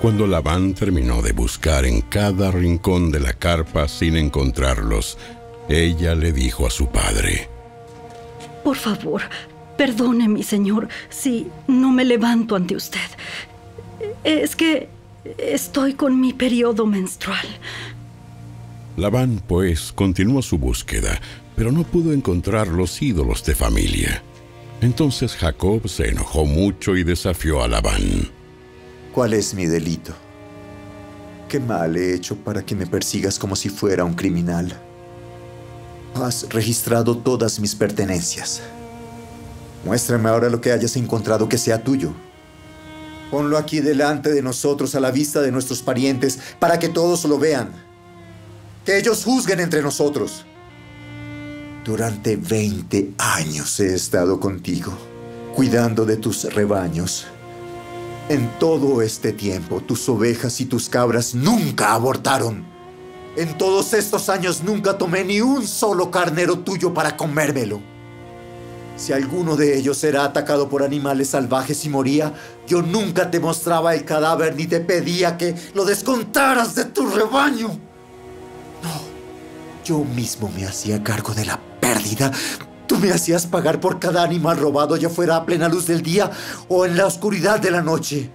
Cuando 0.00 0.26
Labán 0.26 0.72
terminó 0.72 1.20
de 1.20 1.32
buscar 1.32 1.84
en 1.84 2.00
cada 2.00 2.50
rincón 2.50 3.10
de 3.10 3.20
la 3.20 3.34
carpa 3.34 3.88
sin 3.88 4.16
encontrarlos, 4.16 5.18
ella 5.68 6.14
le 6.14 6.32
dijo 6.32 6.66
a 6.66 6.70
su 6.70 6.86
padre, 6.88 7.50
Por 8.64 8.76
favor, 8.76 9.20
perdone, 9.76 10.28
mi 10.28 10.42
señor, 10.42 10.88
si 11.10 11.48
no 11.68 11.92
me 11.92 12.06
levanto 12.06 12.56
ante 12.56 12.74
usted. 12.74 13.00
Es 14.24 14.56
que 14.56 14.88
estoy 15.36 15.92
con 15.92 16.18
mi 16.18 16.32
periodo 16.32 16.86
menstrual. 16.86 17.46
Labán, 18.96 19.42
pues, 19.48 19.92
continuó 19.92 20.40
su 20.40 20.58
búsqueda, 20.58 21.20
pero 21.56 21.72
no 21.72 21.82
pudo 21.82 22.12
encontrar 22.12 22.68
los 22.68 23.02
ídolos 23.02 23.44
de 23.44 23.54
familia. 23.54 24.22
Entonces 24.80 25.34
Jacob 25.34 25.88
se 25.88 26.10
enojó 26.10 26.44
mucho 26.44 26.96
y 26.96 27.02
desafió 27.02 27.62
a 27.62 27.68
Labán. 27.68 28.30
¿Cuál 29.12 29.34
es 29.34 29.54
mi 29.54 29.66
delito? 29.66 30.12
¿Qué 31.48 31.58
mal 31.58 31.96
he 31.96 32.14
hecho 32.14 32.36
para 32.36 32.64
que 32.64 32.74
me 32.74 32.86
persigas 32.86 33.38
como 33.38 33.56
si 33.56 33.68
fuera 33.68 34.04
un 34.04 34.14
criminal? 34.14 34.72
Has 36.14 36.48
registrado 36.50 37.16
todas 37.16 37.58
mis 37.58 37.74
pertenencias. 37.74 38.62
Muéstrame 39.84 40.28
ahora 40.28 40.48
lo 40.48 40.60
que 40.60 40.70
hayas 40.70 40.96
encontrado 40.96 41.48
que 41.48 41.58
sea 41.58 41.82
tuyo. 41.82 42.12
Ponlo 43.30 43.58
aquí 43.58 43.80
delante 43.80 44.32
de 44.32 44.42
nosotros 44.42 44.94
a 44.94 45.00
la 45.00 45.10
vista 45.10 45.40
de 45.40 45.50
nuestros 45.50 45.82
parientes 45.82 46.38
para 46.60 46.78
que 46.78 46.88
todos 46.88 47.24
lo 47.24 47.38
vean. 47.38 47.72
Que 48.84 48.98
ellos 48.98 49.24
juzguen 49.24 49.60
entre 49.60 49.80
nosotros. 49.80 50.44
Durante 51.84 52.36
20 52.36 53.14
años 53.18 53.80
he 53.80 53.94
estado 53.94 54.38
contigo, 54.38 54.92
cuidando 55.54 56.04
de 56.04 56.18
tus 56.18 56.44
rebaños. 56.52 57.26
En 58.28 58.48
todo 58.58 59.02
este 59.02 59.32
tiempo, 59.32 59.80
tus 59.80 60.08
ovejas 60.08 60.60
y 60.60 60.66
tus 60.66 60.88
cabras 60.88 61.34
nunca 61.34 61.92
abortaron. 61.92 62.64
En 63.36 63.56
todos 63.58 63.94
estos 63.94 64.28
años 64.28 64.62
nunca 64.62 64.96
tomé 64.96 65.24
ni 65.24 65.40
un 65.40 65.66
solo 65.66 66.10
carnero 66.10 66.58
tuyo 66.58 66.94
para 66.94 67.16
comérmelo. 67.16 67.80
Si 68.96 69.12
alguno 69.12 69.56
de 69.56 69.76
ellos 69.76 70.04
era 70.04 70.24
atacado 70.24 70.68
por 70.68 70.82
animales 70.82 71.30
salvajes 71.30 71.84
y 71.84 71.88
moría, 71.88 72.32
yo 72.66 72.80
nunca 72.80 73.30
te 73.30 73.40
mostraba 73.40 73.94
el 73.94 74.04
cadáver 74.04 74.54
ni 74.54 74.66
te 74.66 74.80
pedía 74.80 75.36
que 75.36 75.54
lo 75.74 75.84
descontaras 75.84 76.74
de 76.74 76.84
tu 76.84 77.06
rebaño. 77.08 77.78
Yo 79.84 79.98
mismo 79.98 80.50
me 80.56 80.64
hacía 80.64 81.02
cargo 81.04 81.34
de 81.34 81.44
la 81.44 81.60
pérdida. 81.78 82.32
Tú 82.86 82.96
me 82.96 83.12
hacías 83.12 83.46
pagar 83.46 83.80
por 83.80 84.00
cada 84.00 84.22
animal 84.22 84.56
robado, 84.56 84.96
ya 84.96 85.10
fuera 85.10 85.36
a 85.36 85.44
plena 85.44 85.68
luz 85.68 85.86
del 85.86 86.02
día 86.02 86.30
o 86.68 86.86
en 86.86 86.96
la 86.96 87.06
oscuridad 87.06 87.60
de 87.60 87.70
la 87.70 87.82
noche. 87.82 88.30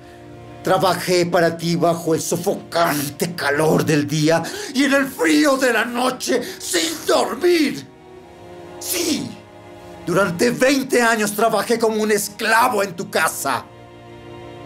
Trabajé 0.63 1.25
para 1.25 1.57
ti 1.57 1.75
bajo 1.75 2.13
el 2.13 2.21
sofocante 2.21 3.33
calor 3.33 3.83
del 3.83 4.05
día 4.07 4.43
y 4.75 4.83
en 4.83 4.93
el 4.93 5.07
frío 5.07 5.57
de 5.57 5.73
la 5.73 5.85
noche 5.85 6.39
sin 6.59 7.05
dormir. 7.07 7.87
Sí, 8.79 9.27
durante 10.05 10.51
20 10.51 11.01
años 11.01 11.31
trabajé 11.31 11.79
como 11.79 12.01
un 12.01 12.11
esclavo 12.11 12.83
en 12.83 12.95
tu 12.95 13.09
casa. 13.09 13.65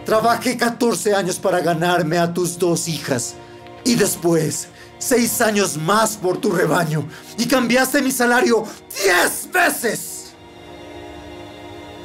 Trabajé 0.04 0.58
14 0.58 1.14
años 1.14 1.38
para 1.38 1.60
ganarme 1.60 2.18
a 2.18 2.34
tus 2.34 2.58
dos 2.58 2.88
hijas 2.88 3.36
y 3.84 3.94
después 3.94 4.68
seis 5.04 5.42
años 5.42 5.76
más 5.76 6.16
por 6.16 6.38
tu 6.38 6.50
rebaño 6.50 7.06
y 7.36 7.46
cambiaste 7.46 8.00
mi 8.00 8.10
salario 8.10 8.64
10 9.04 9.52
veces. 9.52 10.32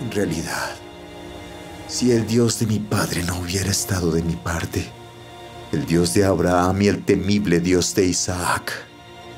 En 0.02 0.12
realidad, 0.12 0.76
si 1.88 2.12
el 2.12 2.28
Dios 2.28 2.60
de 2.60 2.66
mi 2.66 2.80
padre 2.80 3.24
no 3.24 3.40
hubiera 3.40 3.72
estado 3.72 4.12
de 4.12 4.22
mi 4.22 4.36
parte, 4.36 4.92
el 5.72 5.86
Dios 5.86 6.14
de 6.14 6.26
Abraham 6.26 6.82
y 6.82 6.88
el 6.88 7.06
temible 7.06 7.62
Dios 7.62 7.96
de 7.96 8.06
Isaac, 8.06 8.74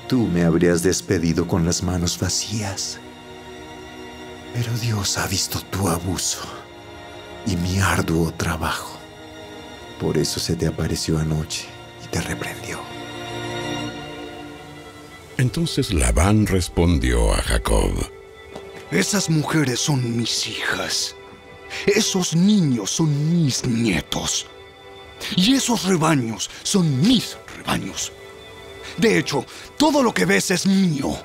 tú 0.08 0.27
me 0.27 0.44
habrías 0.44 0.82
despedido 0.82 1.48
con 1.48 1.63
las 1.63 1.84
manos 1.84 2.18
vacías. 2.20 3.00
Pero 4.56 4.74
Dios 4.80 5.18
ha 5.18 5.27
visto 5.27 5.62
tu 5.70 5.88
abuso 5.88 6.41
y 7.46 7.56
mi 7.58 7.80
arduo 7.80 8.34
trabajo. 8.34 8.98
Por 10.00 10.18
eso 10.18 10.39
se 10.39 10.56
te 10.56 10.65
apareció 10.65 11.20
anoche 11.20 11.68
y 12.03 12.08
te 12.08 12.22
reprendió. 12.22 13.00
Entonces 15.41 15.91
Labán 15.91 16.45
respondió 16.45 17.33
a 17.33 17.38
Jacob, 17.38 17.91
Esas 18.91 19.27
mujeres 19.27 19.79
son 19.79 20.15
mis 20.15 20.45
hijas. 20.45 21.15
Esos 21.88 22.36
niños 22.36 22.91
son 22.91 23.41
mis 23.41 23.65
nietos. 23.65 24.45
Y 25.36 25.55
esos 25.55 25.86
rebaños 25.86 26.51
son 26.62 27.01
mis 27.01 27.38
rebaños. 27.57 28.12
De 28.98 29.17
hecho, 29.17 29.43
todo 29.77 30.03
lo 30.03 30.13
que 30.13 30.25
ves 30.25 30.51
es 30.51 30.67
mío. 30.67 31.17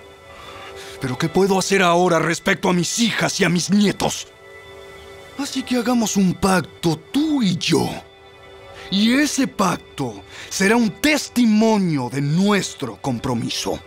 Pero 0.98 1.18
¿qué 1.18 1.28
puedo 1.28 1.58
hacer 1.58 1.82
ahora 1.82 2.18
respecto 2.18 2.70
a 2.70 2.72
mis 2.72 2.98
hijas 3.00 3.38
y 3.40 3.44
a 3.44 3.50
mis 3.50 3.68
nietos? 3.68 4.28
Así 5.36 5.62
que 5.62 5.76
hagamos 5.76 6.16
un 6.16 6.32
pacto 6.32 6.98
tú 7.12 7.42
y 7.42 7.58
yo. 7.58 7.86
Y 8.90 9.12
ese 9.12 9.46
pacto 9.46 10.22
será 10.48 10.74
un 10.74 11.02
testimonio 11.02 12.08
de 12.08 12.22
nuestro 12.22 12.96
compromiso. 13.02 13.78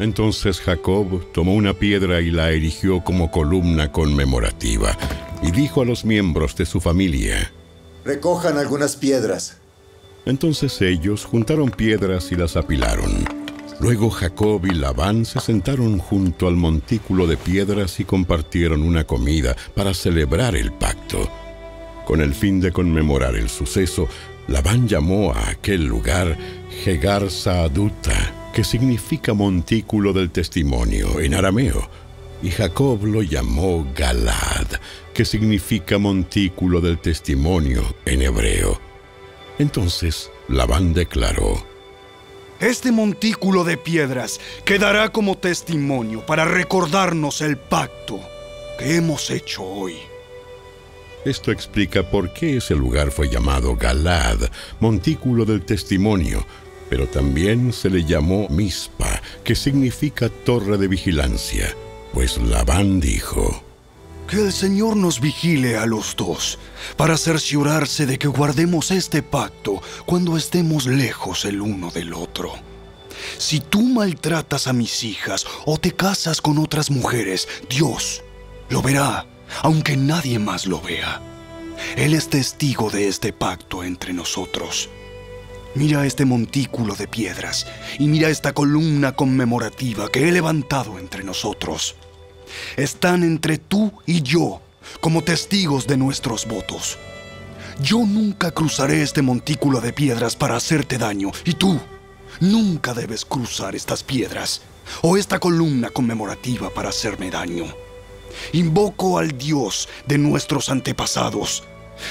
Entonces 0.00 0.60
Jacob 0.60 1.30
tomó 1.32 1.54
una 1.54 1.74
piedra 1.74 2.22
y 2.22 2.30
la 2.30 2.50
erigió 2.50 3.04
como 3.04 3.30
columna 3.30 3.92
conmemorativa 3.92 4.96
y 5.42 5.50
dijo 5.50 5.82
a 5.82 5.84
los 5.84 6.06
miembros 6.06 6.56
de 6.56 6.64
su 6.64 6.80
familia, 6.80 7.52
Recojan 8.02 8.56
algunas 8.56 8.96
piedras. 8.96 9.58
Entonces 10.24 10.80
ellos 10.80 11.26
juntaron 11.26 11.70
piedras 11.70 12.32
y 12.32 12.36
las 12.36 12.56
apilaron. 12.56 13.10
Luego 13.78 14.08
Jacob 14.10 14.64
y 14.64 14.74
Labán 14.74 15.26
se 15.26 15.38
sentaron 15.38 15.98
junto 15.98 16.48
al 16.48 16.56
montículo 16.56 17.26
de 17.26 17.36
piedras 17.36 18.00
y 18.00 18.04
compartieron 18.04 18.82
una 18.82 19.04
comida 19.04 19.54
para 19.74 19.92
celebrar 19.92 20.56
el 20.56 20.72
pacto. 20.72 21.28
Con 22.06 22.22
el 22.22 22.34
fin 22.34 22.60
de 22.60 22.72
conmemorar 22.72 23.36
el 23.36 23.50
suceso, 23.50 24.08
Labán 24.48 24.88
llamó 24.88 25.32
a 25.32 25.50
aquel 25.50 25.84
lugar 25.84 26.38
Hegar 26.84 27.30
Saaduta, 27.30 28.39
que 28.52 28.64
significa 28.64 29.32
montículo 29.34 30.12
del 30.12 30.30
testimonio 30.30 31.20
en 31.20 31.34
arameo, 31.34 31.88
y 32.42 32.50
Jacob 32.50 33.04
lo 33.04 33.22
llamó 33.22 33.86
Galad, 33.94 34.66
que 35.14 35.24
significa 35.24 35.98
montículo 35.98 36.80
del 36.80 36.98
testimonio 36.98 37.82
en 38.06 38.22
hebreo. 38.22 38.80
Entonces 39.58 40.30
Labán 40.48 40.94
declaró, 40.94 41.64
Este 42.60 42.92
montículo 42.92 43.64
de 43.64 43.76
piedras 43.76 44.40
quedará 44.64 45.10
como 45.10 45.36
testimonio 45.36 46.24
para 46.24 46.44
recordarnos 46.44 47.40
el 47.42 47.56
pacto. 47.56 48.20
que 48.78 48.96
hemos 48.96 49.30
hecho 49.30 49.62
hoy. 49.62 49.96
Esto 51.26 51.52
explica 51.52 52.02
por 52.02 52.32
qué 52.32 52.56
ese 52.56 52.74
lugar 52.74 53.10
fue 53.10 53.28
llamado 53.28 53.76
Galad, 53.76 54.38
montículo 54.80 55.44
del 55.44 55.66
testimonio, 55.66 56.46
pero 56.90 57.06
también 57.06 57.72
se 57.72 57.88
le 57.88 58.04
llamó 58.04 58.48
Mispa, 58.48 59.22
que 59.44 59.54
significa 59.54 60.28
torre 60.28 60.76
de 60.76 60.88
vigilancia, 60.88 61.74
pues 62.12 62.36
Labán 62.36 62.98
dijo, 62.98 63.62
Que 64.28 64.40
el 64.40 64.52
Señor 64.52 64.96
nos 64.96 65.20
vigile 65.20 65.76
a 65.76 65.86
los 65.86 66.16
dos, 66.16 66.58
para 66.96 67.16
cerciorarse 67.16 68.06
de 68.06 68.18
que 68.18 68.26
guardemos 68.26 68.90
este 68.90 69.22
pacto 69.22 69.80
cuando 70.04 70.36
estemos 70.36 70.86
lejos 70.86 71.44
el 71.44 71.60
uno 71.60 71.92
del 71.92 72.12
otro. 72.12 72.52
Si 73.38 73.60
tú 73.60 73.82
maltratas 73.82 74.66
a 74.66 74.72
mis 74.72 75.04
hijas 75.04 75.46
o 75.66 75.78
te 75.78 75.92
casas 75.92 76.40
con 76.40 76.58
otras 76.58 76.90
mujeres, 76.90 77.46
Dios 77.68 78.22
lo 78.68 78.82
verá, 78.82 79.26
aunque 79.62 79.96
nadie 79.96 80.40
más 80.40 80.66
lo 80.66 80.80
vea. 80.80 81.20
Él 81.96 82.14
es 82.14 82.28
testigo 82.28 82.90
de 82.90 83.08
este 83.08 83.32
pacto 83.32 83.84
entre 83.84 84.12
nosotros. 84.12 84.88
Mira 85.74 86.04
este 86.04 86.24
montículo 86.24 86.96
de 86.96 87.06
piedras 87.06 87.64
y 87.98 88.08
mira 88.08 88.28
esta 88.28 88.52
columna 88.52 89.12
conmemorativa 89.12 90.10
que 90.10 90.28
he 90.28 90.32
levantado 90.32 90.98
entre 90.98 91.22
nosotros. 91.22 91.94
Están 92.76 93.22
entre 93.22 93.58
tú 93.58 93.92
y 94.04 94.22
yo 94.22 94.60
como 95.00 95.22
testigos 95.22 95.86
de 95.86 95.96
nuestros 95.96 96.48
votos. 96.48 96.98
Yo 97.80 97.98
nunca 97.98 98.50
cruzaré 98.50 99.02
este 99.02 99.22
montículo 99.22 99.80
de 99.80 99.92
piedras 99.92 100.34
para 100.34 100.56
hacerte 100.56 100.98
daño 100.98 101.30
y 101.44 101.54
tú 101.54 101.78
nunca 102.40 102.92
debes 102.92 103.24
cruzar 103.24 103.76
estas 103.76 104.02
piedras 104.02 104.62
o 105.02 105.16
esta 105.16 105.38
columna 105.38 105.90
conmemorativa 105.90 106.70
para 106.70 106.88
hacerme 106.88 107.30
daño. 107.30 107.66
Invoco 108.52 109.18
al 109.18 109.38
Dios 109.38 109.88
de 110.08 110.18
nuestros 110.18 110.68
antepasados 110.68 111.62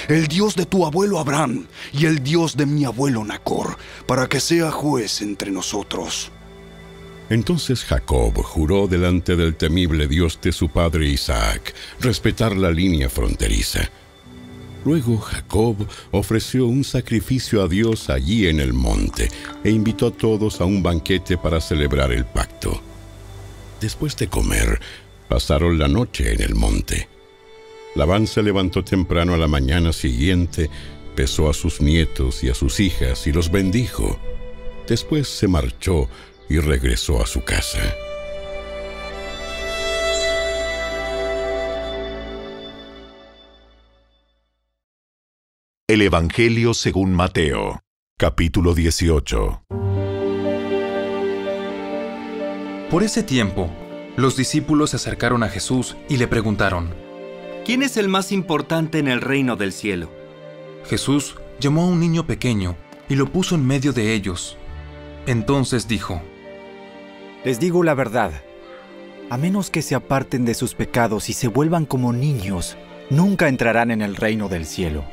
el 0.08 0.28
Dios 0.28 0.56
de 0.56 0.66
tu 0.66 0.86
abuelo 0.86 1.20
Abraham 1.20 1.68
y 1.94 2.06
el 2.06 2.24
Dios 2.24 2.58
de 2.58 2.66
mi 2.66 2.86
abuelo 2.86 3.24
Nacor, 3.24 3.78
para 4.08 4.28
que 4.28 4.40
sea 4.40 4.72
juez 4.72 5.22
entre 5.22 5.52
nosotros. 5.52 6.32
Entonces 7.30 7.84
Jacob 7.86 8.42
juró 8.42 8.88
delante 8.88 9.36
del 9.36 9.56
temible 9.56 10.08
Dios 10.08 10.40
de 10.42 10.52
su 10.52 10.70
padre 10.70 11.08
Isaac 11.08 11.76
respetar 12.00 12.56
la 12.56 12.72
línea 12.72 13.08
fronteriza. 13.08 13.90
Luego 14.86 15.18
Jacob 15.20 15.76
ofreció 16.12 16.66
un 16.66 16.84
sacrificio 16.84 17.62
a 17.62 17.68
Dios 17.68 18.10
allí 18.10 18.48
en 18.48 18.60
el 18.60 18.74
monte 18.74 19.30
e 19.64 19.70
invitó 19.70 20.08
a 20.08 20.12
todos 20.12 20.62
a 20.62 20.66
un 20.66 20.82
banquete 20.82 21.38
para 21.38 21.62
celebrar 21.62 22.12
el 22.12 22.26
pacto. 22.26 22.82
Después 23.82 24.16
de 24.16 24.28
comer, 24.28 24.80
pasaron 25.28 25.78
la 25.78 25.88
noche 25.88 26.34
en 26.34 26.42
el 26.42 26.56
monte. 26.56 27.08
Labán 27.96 28.28
se 28.28 28.44
levantó 28.44 28.84
temprano 28.84 29.34
a 29.34 29.38
la 29.38 29.48
mañana 29.48 29.94
siguiente, 29.94 30.70
besó 31.16 31.50
a 31.50 31.54
sus 31.54 31.82
nietos 31.82 32.44
y 32.44 32.50
a 32.50 32.54
sus 32.54 32.80
hijas 32.80 33.26
y 33.28 33.32
los 33.32 33.52
bendijo. 33.52 34.20
Después 34.88 35.28
se 35.28 35.48
marchó 35.48 36.08
y 36.50 36.60
regresó 36.60 37.22
a 37.22 37.26
su 37.26 37.44
casa. 37.44 37.80
El 45.88 46.04
Evangelio 46.04 46.76
según 46.76 47.14
Mateo, 47.16 47.82
capítulo 48.18 48.76
18. 48.76 49.64
Por 52.92 53.04
ese 53.04 53.24
tiempo, 53.24 53.72
los 54.16 54.38
discípulos 54.38 54.92
se 54.92 54.98
acercaron 54.98 55.42
a 55.42 55.50
Jesús 55.50 55.98
y 56.08 56.18
le 56.18 56.28
preguntaron, 56.28 57.09
¿Quién 57.66 57.84
es 57.84 57.98
el 57.98 58.08
más 58.10 58.32
importante 58.32 59.00
en 59.00 59.08
el 59.08 59.22
reino 59.22 59.56
del 59.56 59.74
cielo? 59.74 60.10
Jesús 60.86 61.36
llamó 61.60 61.84
a 61.84 61.88
un 61.88 62.00
niño 62.00 62.26
pequeño 62.26 62.76
y 63.10 63.16
lo 63.16 63.32
puso 63.32 63.56
en 63.56 63.66
medio 63.66 63.94
de 63.94 64.14
ellos. 64.14 64.58
Entonces 65.28 65.88
dijo, 65.88 66.22
Les 67.44 67.60
digo 67.60 67.84
la 67.84 67.94
verdad, 67.94 68.32
a 69.30 69.38
menos 69.38 69.70
que 69.70 69.82
se 69.82 69.94
aparten 69.94 70.46
de 70.46 70.56
sus 70.56 70.74
pecados 70.74 71.30
y 71.30 71.34
se 71.34 71.48
vuelvan 71.48 71.86
como 71.86 72.14
niños, 72.14 72.78
nunca 73.10 73.48
entrarán 73.48 73.92
en 73.92 74.02
el 74.02 74.16
reino 74.16 74.50
del 74.50 74.66
cielo. 74.66 75.04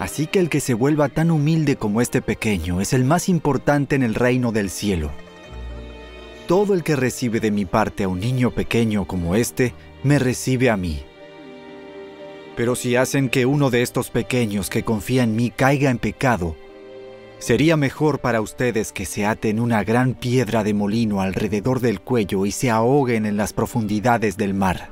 Así 0.00 0.26
que 0.26 0.40
el 0.40 0.48
que 0.48 0.60
se 0.60 0.74
vuelva 0.74 1.08
tan 1.08 1.30
humilde 1.30 1.76
como 1.76 2.00
este 2.00 2.20
pequeño 2.20 2.80
es 2.80 2.92
el 2.92 3.04
más 3.04 3.28
importante 3.28 3.94
en 3.94 4.02
el 4.02 4.14
reino 4.14 4.52
del 4.52 4.70
cielo. 4.70 5.10
Todo 6.48 6.74
el 6.74 6.82
que 6.82 6.96
recibe 6.96 7.40
de 7.40 7.50
mi 7.50 7.64
parte 7.64 8.04
a 8.04 8.08
un 8.08 8.20
niño 8.20 8.50
pequeño 8.50 9.06
como 9.06 9.34
este, 9.34 9.72
me 10.02 10.18
recibe 10.18 10.70
a 10.70 10.76
mí. 10.76 11.02
Pero 12.56 12.74
si 12.74 12.96
hacen 12.96 13.28
que 13.28 13.44
uno 13.44 13.70
de 13.70 13.82
estos 13.82 14.10
pequeños 14.10 14.70
que 14.70 14.82
confía 14.82 15.22
en 15.22 15.36
mí 15.36 15.50
caiga 15.50 15.90
en 15.90 15.98
pecado, 15.98 16.56
sería 17.38 17.76
mejor 17.76 18.18
para 18.18 18.40
ustedes 18.40 18.92
que 18.92 19.04
se 19.04 19.26
aten 19.26 19.60
una 19.60 19.84
gran 19.84 20.14
piedra 20.14 20.64
de 20.64 20.72
molino 20.72 21.20
alrededor 21.20 21.80
del 21.80 22.00
cuello 22.00 22.46
y 22.46 22.52
se 22.52 22.70
ahoguen 22.70 23.26
en 23.26 23.36
las 23.36 23.52
profundidades 23.52 24.38
del 24.38 24.54
mar. 24.54 24.90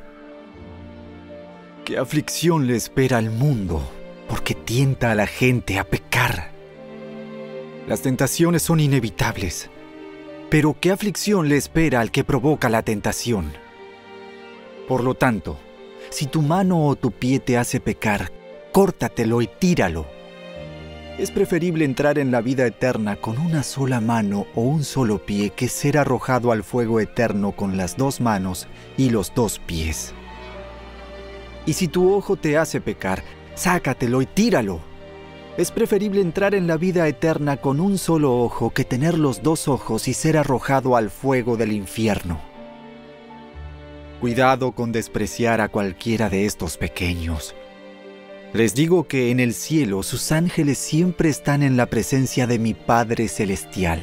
¿Qué 1.86 1.96
aflicción 1.96 2.66
le 2.66 2.76
espera 2.76 3.18
al 3.18 3.30
mundo 3.30 3.82
porque 4.28 4.54
tienta 4.54 5.12
a 5.12 5.14
la 5.14 5.26
gente 5.26 5.78
a 5.78 5.84
pecar? 5.84 6.50
Las 7.88 8.02
tentaciones 8.02 8.62
son 8.62 8.80
inevitables, 8.80 9.70
pero 10.50 10.76
¿qué 10.78 10.90
aflicción 10.90 11.48
le 11.48 11.56
espera 11.56 12.00
al 12.00 12.10
que 12.10 12.24
provoca 12.24 12.68
la 12.68 12.82
tentación? 12.82 13.52
Por 14.88 15.02
lo 15.02 15.14
tanto, 15.14 15.58
si 16.14 16.26
tu 16.26 16.42
mano 16.42 16.86
o 16.86 16.94
tu 16.94 17.10
pie 17.10 17.40
te 17.40 17.58
hace 17.58 17.80
pecar, 17.80 18.30
córtatelo 18.70 19.42
y 19.42 19.48
tíralo. 19.48 20.06
Es 21.18 21.32
preferible 21.32 21.84
entrar 21.84 22.20
en 22.20 22.30
la 22.30 22.40
vida 22.40 22.64
eterna 22.66 23.16
con 23.16 23.36
una 23.36 23.64
sola 23.64 24.00
mano 24.00 24.46
o 24.54 24.60
un 24.60 24.84
solo 24.84 25.26
pie 25.26 25.50
que 25.50 25.66
ser 25.66 25.98
arrojado 25.98 26.52
al 26.52 26.62
fuego 26.62 27.00
eterno 27.00 27.50
con 27.50 27.76
las 27.76 27.96
dos 27.96 28.20
manos 28.20 28.68
y 28.96 29.10
los 29.10 29.34
dos 29.34 29.58
pies. 29.58 30.14
Y 31.66 31.72
si 31.72 31.88
tu 31.88 32.14
ojo 32.14 32.36
te 32.36 32.58
hace 32.58 32.80
pecar, 32.80 33.24
sácatelo 33.56 34.22
y 34.22 34.26
tíralo. 34.26 34.78
Es 35.56 35.72
preferible 35.72 36.20
entrar 36.20 36.54
en 36.54 36.68
la 36.68 36.76
vida 36.76 37.08
eterna 37.08 37.56
con 37.56 37.80
un 37.80 37.98
solo 37.98 38.40
ojo 38.40 38.70
que 38.70 38.84
tener 38.84 39.18
los 39.18 39.42
dos 39.42 39.66
ojos 39.66 40.06
y 40.06 40.14
ser 40.14 40.36
arrojado 40.36 40.94
al 40.94 41.10
fuego 41.10 41.56
del 41.56 41.72
infierno. 41.72 42.53
Cuidado 44.24 44.72
con 44.72 44.90
despreciar 44.90 45.60
a 45.60 45.68
cualquiera 45.68 46.30
de 46.30 46.46
estos 46.46 46.78
pequeños. 46.78 47.54
Les 48.54 48.74
digo 48.74 49.06
que 49.06 49.30
en 49.30 49.38
el 49.38 49.52
cielo 49.52 50.02
sus 50.02 50.32
ángeles 50.32 50.78
siempre 50.78 51.28
están 51.28 51.62
en 51.62 51.76
la 51.76 51.90
presencia 51.90 52.46
de 52.46 52.58
mi 52.58 52.72
Padre 52.72 53.28
Celestial. 53.28 54.00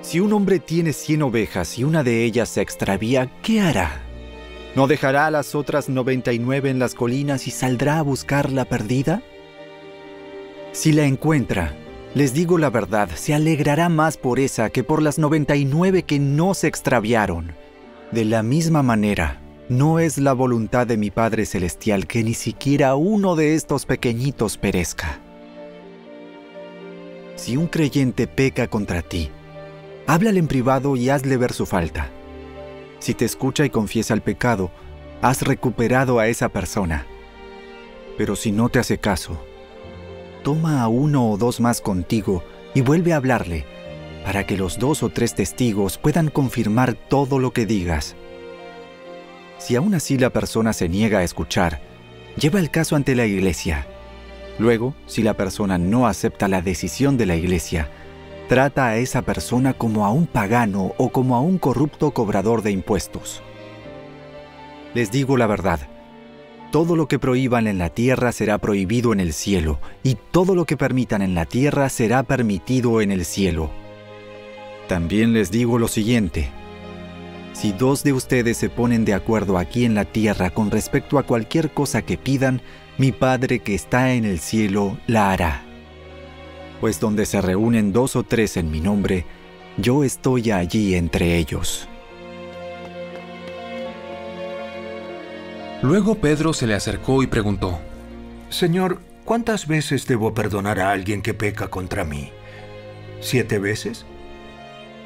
Si 0.00 0.18
un 0.18 0.32
hombre 0.32 0.60
tiene 0.60 0.94
cien 0.94 1.20
ovejas 1.20 1.78
y 1.78 1.84
una 1.84 2.02
de 2.02 2.24
ellas 2.24 2.48
se 2.48 2.62
extravía, 2.62 3.30
¿qué 3.42 3.60
hará? 3.60 4.00
¿No 4.74 4.86
dejará 4.86 5.26
a 5.26 5.30
las 5.30 5.54
otras 5.54 5.90
99 5.90 6.70
en 6.70 6.78
las 6.78 6.94
colinas 6.94 7.46
y 7.46 7.50
saldrá 7.50 7.98
a 7.98 8.02
buscar 8.02 8.50
la 8.50 8.64
perdida? 8.64 9.20
Si 10.72 10.90
la 10.92 11.04
encuentra, 11.04 11.76
les 12.14 12.34
digo 12.34 12.58
la 12.58 12.68
verdad, 12.68 13.08
se 13.14 13.32
alegrará 13.32 13.88
más 13.88 14.18
por 14.18 14.38
esa 14.38 14.68
que 14.70 14.84
por 14.84 15.00
las 15.00 15.18
99 15.18 16.02
que 16.02 16.18
no 16.18 16.52
se 16.54 16.66
extraviaron. 16.66 17.54
De 18.10 18.26
la 18.26 18.42
misma 18.42 18.82
manera, 18.82 19.40
no 19.70 19.98
es 19.98 20.18
la 20.18 20.34
voluntad 20.34 20.86
de 20.86 20.98
mi 20.98 21.10
Padre 21.10 21.46
Celestial 21.46 22.06
que 22.06 22.22
ni 22.22 22.34
siquiera 22.34 22.94
uno 22.96 23.36
de 23.36 23.54
estos 23.54 23.86
pequeñitos 23.86 24.58
perezca. 24.58 25.20
Si 27.36 27.56
un 27.56 27.66
creyente 27.66 28.26
peca 28.26 28.68
contra 28.68 29.00
ti, 29.00 29.30
háblale 30.06 30.38
en 30.38 30.48
privado 30.48 30.96
y 30.96 31.08
hazle 31.08 31.38
ver 31.38 31.54
su 31.54 31.64
falta. 31.64 32.10
Si 32.98 33.14
te 33.14 33.24
escucha 33.24 33.64
y 33.64 33.70
confiesa 33.70 34.12
el 34.12 34.20
pecado, 34.20 34.70
has 35.22 35.40
recuperado 35.40 36.18
a 36.18 36.28
esa 36.28 36.50
persona. 36.50 37.06
Pero 38.18 38.36
si 38.36 38.52
no 38.52 38.68
te 38.68 38.78
hace 38.78 38.98
caso, 38.98 39.42
toma 40.42 40.82
a 40.82 40.88
uno 40.88 41.30
o 41.30 41.36
dos 41.36 41.60
más 41.60 41.80
contigo 41.80 42.42
y 42.74 42.80
vuelve 42.80 43.12
a 43.12 43.16
hablarle, 43.16 43.64
para 44.24 44.46
que 44.46 44.56
los 44.56 44.78
dos 44.78 45.02
o 45.02 45.08
tres 45.08 45.34
testigos 45.34 45.98
puedan 45.98 46.28
confirmar 46.28 46.94
todo 46.94 47.38
lo 47.38 47.52
que 47.52 47.66
digas. 47.66 48.16
Si 49.58 49.76
aún 49.76 49.94
así 49.94 50.18
la 50.18 50.30
persona 50.30 50.72
se 50.72 50.88
niega 50.88 51.18
a 51.18 51.22
escuchar, 51.22 51.80
lleva 52.36 52.58
el 52.58 52.70
caso 52.70 52.96
ante 52.96 53.14
la 53.14 53.26
iglesia. 53.26 53.86
Luego, 54.58 54.94
si 55.06 55.22
la 55.22 55.34
persona 55.34 55.78
no 55.78 56.06
acepta 56.06 56.48
la 56.48 56.62
decisión 56.62 57.16
de 57.16 57.26
la 57.26 57.36
iglesia, 57.36 57.88
trata 58.48 58.86
a 58.86 58.96
esa 58.96 59.22
persona 59.22 59.72
como 59.72 60.04
a 60.04 60.10
un 60.10 60.26
pagano 60.26 60.94
o 60.98 61.10
como 61.10 61.36
a 61.36 61.40
un 61.40 61.58
corrupto 61.58 62.10
cobrador 62.12 62.62
de 62.62 62.70
impuestos. 62.70 63.42
Les 64.94 65.10
digo 65.10 65.36
la 65.36 65.46
verdad, 65.46 65.80
todo 66.72 66.96
lo 66.96 67.06
que 67.06 67.18
prohíban 67.18 67.66
en 67.66 67.76
la 67.76 67.90
tierra 67.90 68.32
será 68.32 68.56
prohibido 68.56 69.12
en 69.12 69.20
el 69.20 69.34
cielo, 69.34 69.78
y 70.02 70.16
todo 70.32 70.54
lo 70.54 70.64
que 70.64 70.78
permitan 70.78 71.20
en 71.20 71.34
la 71.34 71.44
tierra 71.44 71.90
será 71.90 72.22
permitido 72.22 73.02
en 73.02 73.12
el 73.12 73.26
cielo. 73.26 73.70
También 74.88 75.34
les 75.34 75.50
digo 75.50 75.78
lo 75.78 75.86
siguiente, 75.86 76.50
Si 77.52 77.72
dos 77.72 78.02
de 78.02 78.14
ustedes 78.14 78.56
se 78.56 78.70
ponen 78.70 79.04
de 79.04 79.12
acuerdo 79.12 79.58
aquí 79.58 79.84
en 79.84 79.94
la 79.94 80.06
tierra 80.06 80.48
con 80.48 80.70
respecto 80.70 81.18
a 81.18 81.24
cualquier 81.24 81.70
cosa 81.74 82.00
que 82.00 82.16
pidan, 82.16 82.62
mi 82.96 83.12
Padre 83.12 83.58
que 83.58 83.74
está 83.74 84.14
en 84.14 84.24
el 84.24 84.38
cielo 84.38 84.96
la 85.06 85.32
hará. 85.32 85.62
Pues 86.80 86.98
donde 86.98 87.26
se 87.26 87.42
reúnen 87.42 87.92
dos 87.92 88.16
o 88.16 88.22
tres 88.22 88.56
en 88.56 88.70
mi 88.70 88.80
nombre, 88.80 89.26
yo 89.76 90.02
estoy 90.02 90.50
allí 90.50 90.94
entre 90.94 91.36
ellos. 91.36 91.88
Luego 95.82 96.14
Pedro 96.14 96.52
se 96.52 96.68
le 96.68 96.74
acercó 96.74 97.24
y 97.24 97.26
preguntó, 97.26 97.80
Señor, 98.50 99.00
¿cuántas 99.24 99.66
veces 99.66 100.06
debo 100.06 100.32
perdonar 100.32 100.78
a 100.78 100.92
alguien 100.92 101.22
que 101.22 101.34
peca 101.34 101.68
contra 101.68 102.04
mí? 102.04 102.30
¿Siete 103.20 103.58
veces? 103.58 104.06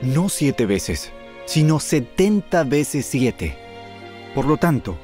No 0.02 0.28
siete 0.28 0.66
veces, 0.66 1.12
sino 1.46 1.80
setenta 1.80 2.62
veces 2.64 3.06
siete. 3.06 3.56
Por 4.34 4.44
lo 4.44 4.58
tanto, 4.58 4.98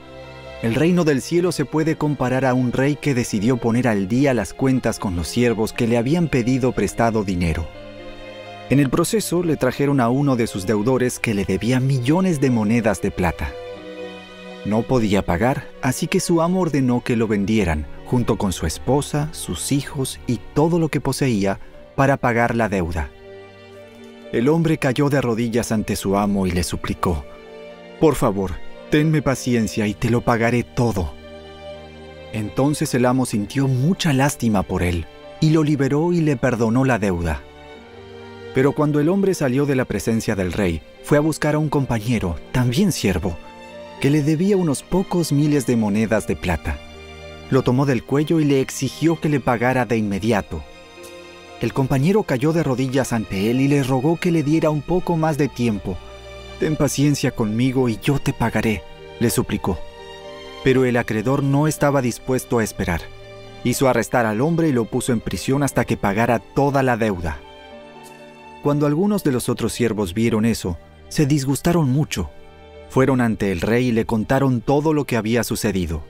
el 0.60 0.74
reino 0.74 1.04
del 1.04 1.22
cielo 1.22 1.52
se 1.52 1.64
puede 1.64 1.96
comparar 1.96 2.44
a 2.44 2.52
un 2.52 2.72
rey 2.72 2.96
que 2.96 3.14
decidió 3.14 3.56
poner 3.56 3.88
al 3.88 4.08
día 4.08 4.34
las 4.34 4.52
cuentas 4.52 4.98
con 4.98 5.16
los 5.16 5.26
siervos 5.26 5.72
que 5.72 5.86
le 5.86 5.96
habían 5.96 6.28
pedido 6.28 6.72
prestado 6.72 7.24
dinero. 7.24 7.66
En 8.68 8.78
el 8.78 8.90
proceso 8.90 9.42
le 9.42 9.56
trajeron 9.56 10.00
a 10.00 10.10
uno 10.10 10.36
de 10.36 10.46
sus 10.46 10.66
deudores 10.66 11.18
que 11.18 11.32
le 11.32 11.46
debía 11.46 11.80
millones 11.80 12.40
de 12.42 12.50
monedas 12.50 13.00
de 13.00 13.10
plata. 13.10 13.52
No 14.64 14.82
podía 14.82 15.24
pagar, 15.24 15.68
así 15.82 16.06
que 16.06 16.20
su 16.20 16.40
amo 16.40 16.60
ordenó 16.60 17.02
que 17.02 17.16
lo 17.16 17.26
vendieran, 17.26 17.86
junto 18.06 18.38
con 18.38 18.52
su 18.52 18.66
esposa, 18.66 19.28
sus 19.32 19.72
hijos 19.72 20.20
y 20.26 20.38
todo 20.54 20.78
lo 20.78 20.88
que 20.88 21.00
poseía, 21.00 21.58
para 21.96 22.16
pagar 22.16 22.54
la 22.54 22.68
deuda. 22.68 23.10
El 24.32 24.48
hombre 24.48 24.78
cayó 24.78 25.10
de 25.10 25.20
rodillas 25.20 25.72
ante 25.72 25.96
su 25.96 26.16
amo 26.16 26.46
y 26.46 26.52
le 26.52 26.62
suplicó, 26.62 27.24
Por 28.00 28.14
favor, 28.14 28.52
tenme 28.90 29.20
paciencia 29.20 29.86
y 29.86 29.94
te 29.94 30.10
lo 30.10 30.20
pagaré 30.20 30.62
todo. 30.62 31.12
Entonces 32.32 32.94
el 32.94 33.04
amo 33.04 33.26
sintió 33.26 33.68
mucha 33.68 34.12
lástima 34.12 34.62
por 34.62 34.82
él, 34.82 35.06
y 35.40 35.50
lo 35.50 35.64
liberó 35.64 36.12
y 36.12 36.20
le 36.20 36.36
perdonó 36.36 36.84
la 36.84 36.98
deuda. 36.98 37.42
Pero 38.54 38.72
cuando 38.72 39.00
el 39.00 39.08
hombre 39.08 39.34
salió 39.34 39.66
de 39.66 39.74
la 39.74 39.86
presencia 39.86 40.36
del 40.36 40.52
rey, 40.52 40.82
fue 41.02 41.18
a 41.18 41.20
buscar 41.20 41.56
a 41.56 41.58
un 41.58 41.68
compañero, 41.68 42.36
también 42.52 42.92
siervo, 42.92 43.36
que 44.02 44.10
le 44.10 44.24
debía 44.24 44.56
unos 44.56 44.82
pocos 44.82 45.30
miles 45.30 45.64
de 45.64 45.76
monedas 45.76 46.26
de 46.26 46.34
plata. 46.34 46.76
Lo 47.50 47.62
tomó 47.62 47.86
del 47.86 48.02
cuello 48.02 48.40
y 48.40 48.44
le 48.44 48.60
exigió 48.60 49.20
que 49.20 49.28
le 49.28 49.38
pagara 49.38 49.84
de 49.86 49.96
inmediato. 49.96 50.60
El 51.60 51.72
compañero 51.72 52.24
cayó 52.24 52.52
de 52.52 52.64
rodillas 52.64 53.12
ante 53.12 53.48
él 53.48 53.60
y 53.60 53.68
le 53.68 53.84
rogó 53.84 54.16
que 54.16 54.32
le 54.32 54.42
diera 54.42 54.70
un 54.70 54.82
poco 54.82 55.16
más 55.16 55.38
de 55.38 55.46
tiempo. 55.46 55.96
Ten 56.58 56.74
paciencia 56.74 57.30
conmigo 57.30 57.88
y 57.88 58.00
yo 58.02 58.18
te 58.18 58.32
pagaré, 58.32 58.82
le 59.20 59.30
suplicó. 59.30 59.78
Pero 60.64 60.84
el 60.84 60.96
acreedor 60.96 61.44
no 61.44 61.68
estaba 61.68 62.02
dispuesto 62.02 62.58
a 62.58 62.64
esperar. 62.64 63.02
Hizo 63.62 63.88
arrestar 63.88 64.26
al 64.26 64.40
hombre 64.40 64.66
y 64.68 64.72
lo 64.72 64.84
puso 64.86 65.12
en 65.12 65.20
prisión 65.20 65.62
hasta 65.62 65.84
que 65.84 65.96
pagara 65.96 66.40
toda 66.40 66.82
la 66.82 66.96
deuda. 66.96 67.38
Cuando 68.64 68.86
algunos 68.86 69.22
de 69.22 69.30
los 69.30 69.48
otros 69.48 69.72
siervos 69.72 70.12
vieron 70.12 70.44
eso, 70.44 70.76
se 71.08 71.24
disgustaron 71.24 71.88
mucho 71.88 72.30
fueron 72.92 73.22
ante 73.22 73.52
el 73.52 73.62
rey 73.62 73.86
y 73.86 73.92
le 73.92 74.04
contaron 74.04 74.60
todo 74.60 74.92
lo 74.92 75.06
que 75.06 75.16
había 75.16 75.44
sucedido. 75.44 76.02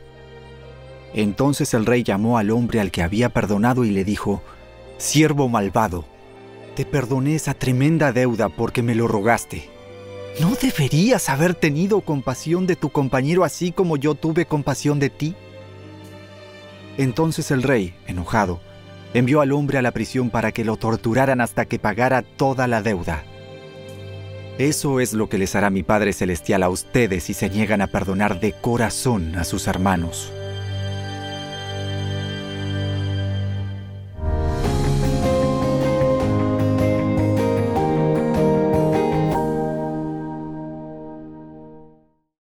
Entonces 1.14 1.74
el 1.74 1.86
rey 1.86 2.02
llamó 2.02 2.38
al 2.38 2.50
hombre 2.50 2.80
al 2.80 2.90
que 2.90 3.04
había 3.04 3.28
perdonado 3.28 3.84
y 3.84 3.90
le 3.90 4.02
dijo, 4.02 4.42
Siervo 4.98 5.48
malvado, 5.48 6.04
te 6.74 6.84
perdoné 6.84 7.36
esa 7.36 7.54
tremenda 7.54 8.10
deuda 8.10 8.48
porque 8.48 8.82
me 8.82 8.96
lo 8.96 9.06
rogaste. 9.06 9.70
¿No 10.40 10.56
deberías 10.60 11.28
haber 11.28 11.54
tenido 11.54 12.00
compasión 12.00 12.66
de 12.66 12.74
tu 12.74 12.90
compañero 12.90 13.44
así 13.44 13.70
como 13.70 13.96
yo 13.96 14.16
tuve 14.16 14.46
compasión 14.46 14.98
de 14.98 15.10
ti? 15.10 15.36
Entonces 16.98 17.52
el 17.52 17.62
rey, 17.62 17.94
enojado, 18.08 18.60
envió 19.14 19.40
al 19.40 19.52
hombre 19.52 19.78
a 19.78 19.82
la 19.82 19.92
prisión 19.92 20.30
para 20.30 20.50
que 20.50 20.64
lo 20.64 20.76
torturaran 20.76 21.40
hasta 21.40 21.64
que 21.64 21.78
pagara 21.78 22.22
toda 22.22 22.66
la 22.66 22.82
deuda. 22.82 23.22
Eso 24.62 25.00
es 25.00 25.12
lo 25.12 25.28
que 25.28 25.38
les 25.38 25.56
hará 25.56 25.70
mi 25.70 25.82
Padre 25.82 26.12
Celestial 26.12 26.62
a 26.62 26.68
ustedes 26.68 27.24
si 27.24 27.34
se 27.34 27.50
niegan 27.50 27.80
a 27.80 27.88
perdonar 27.88 28.38
de 28.38 28.52
corazón 28.52 29.34
a 29.34 29.42
sus 29.42 29.66
hermanos. 29.66 30.32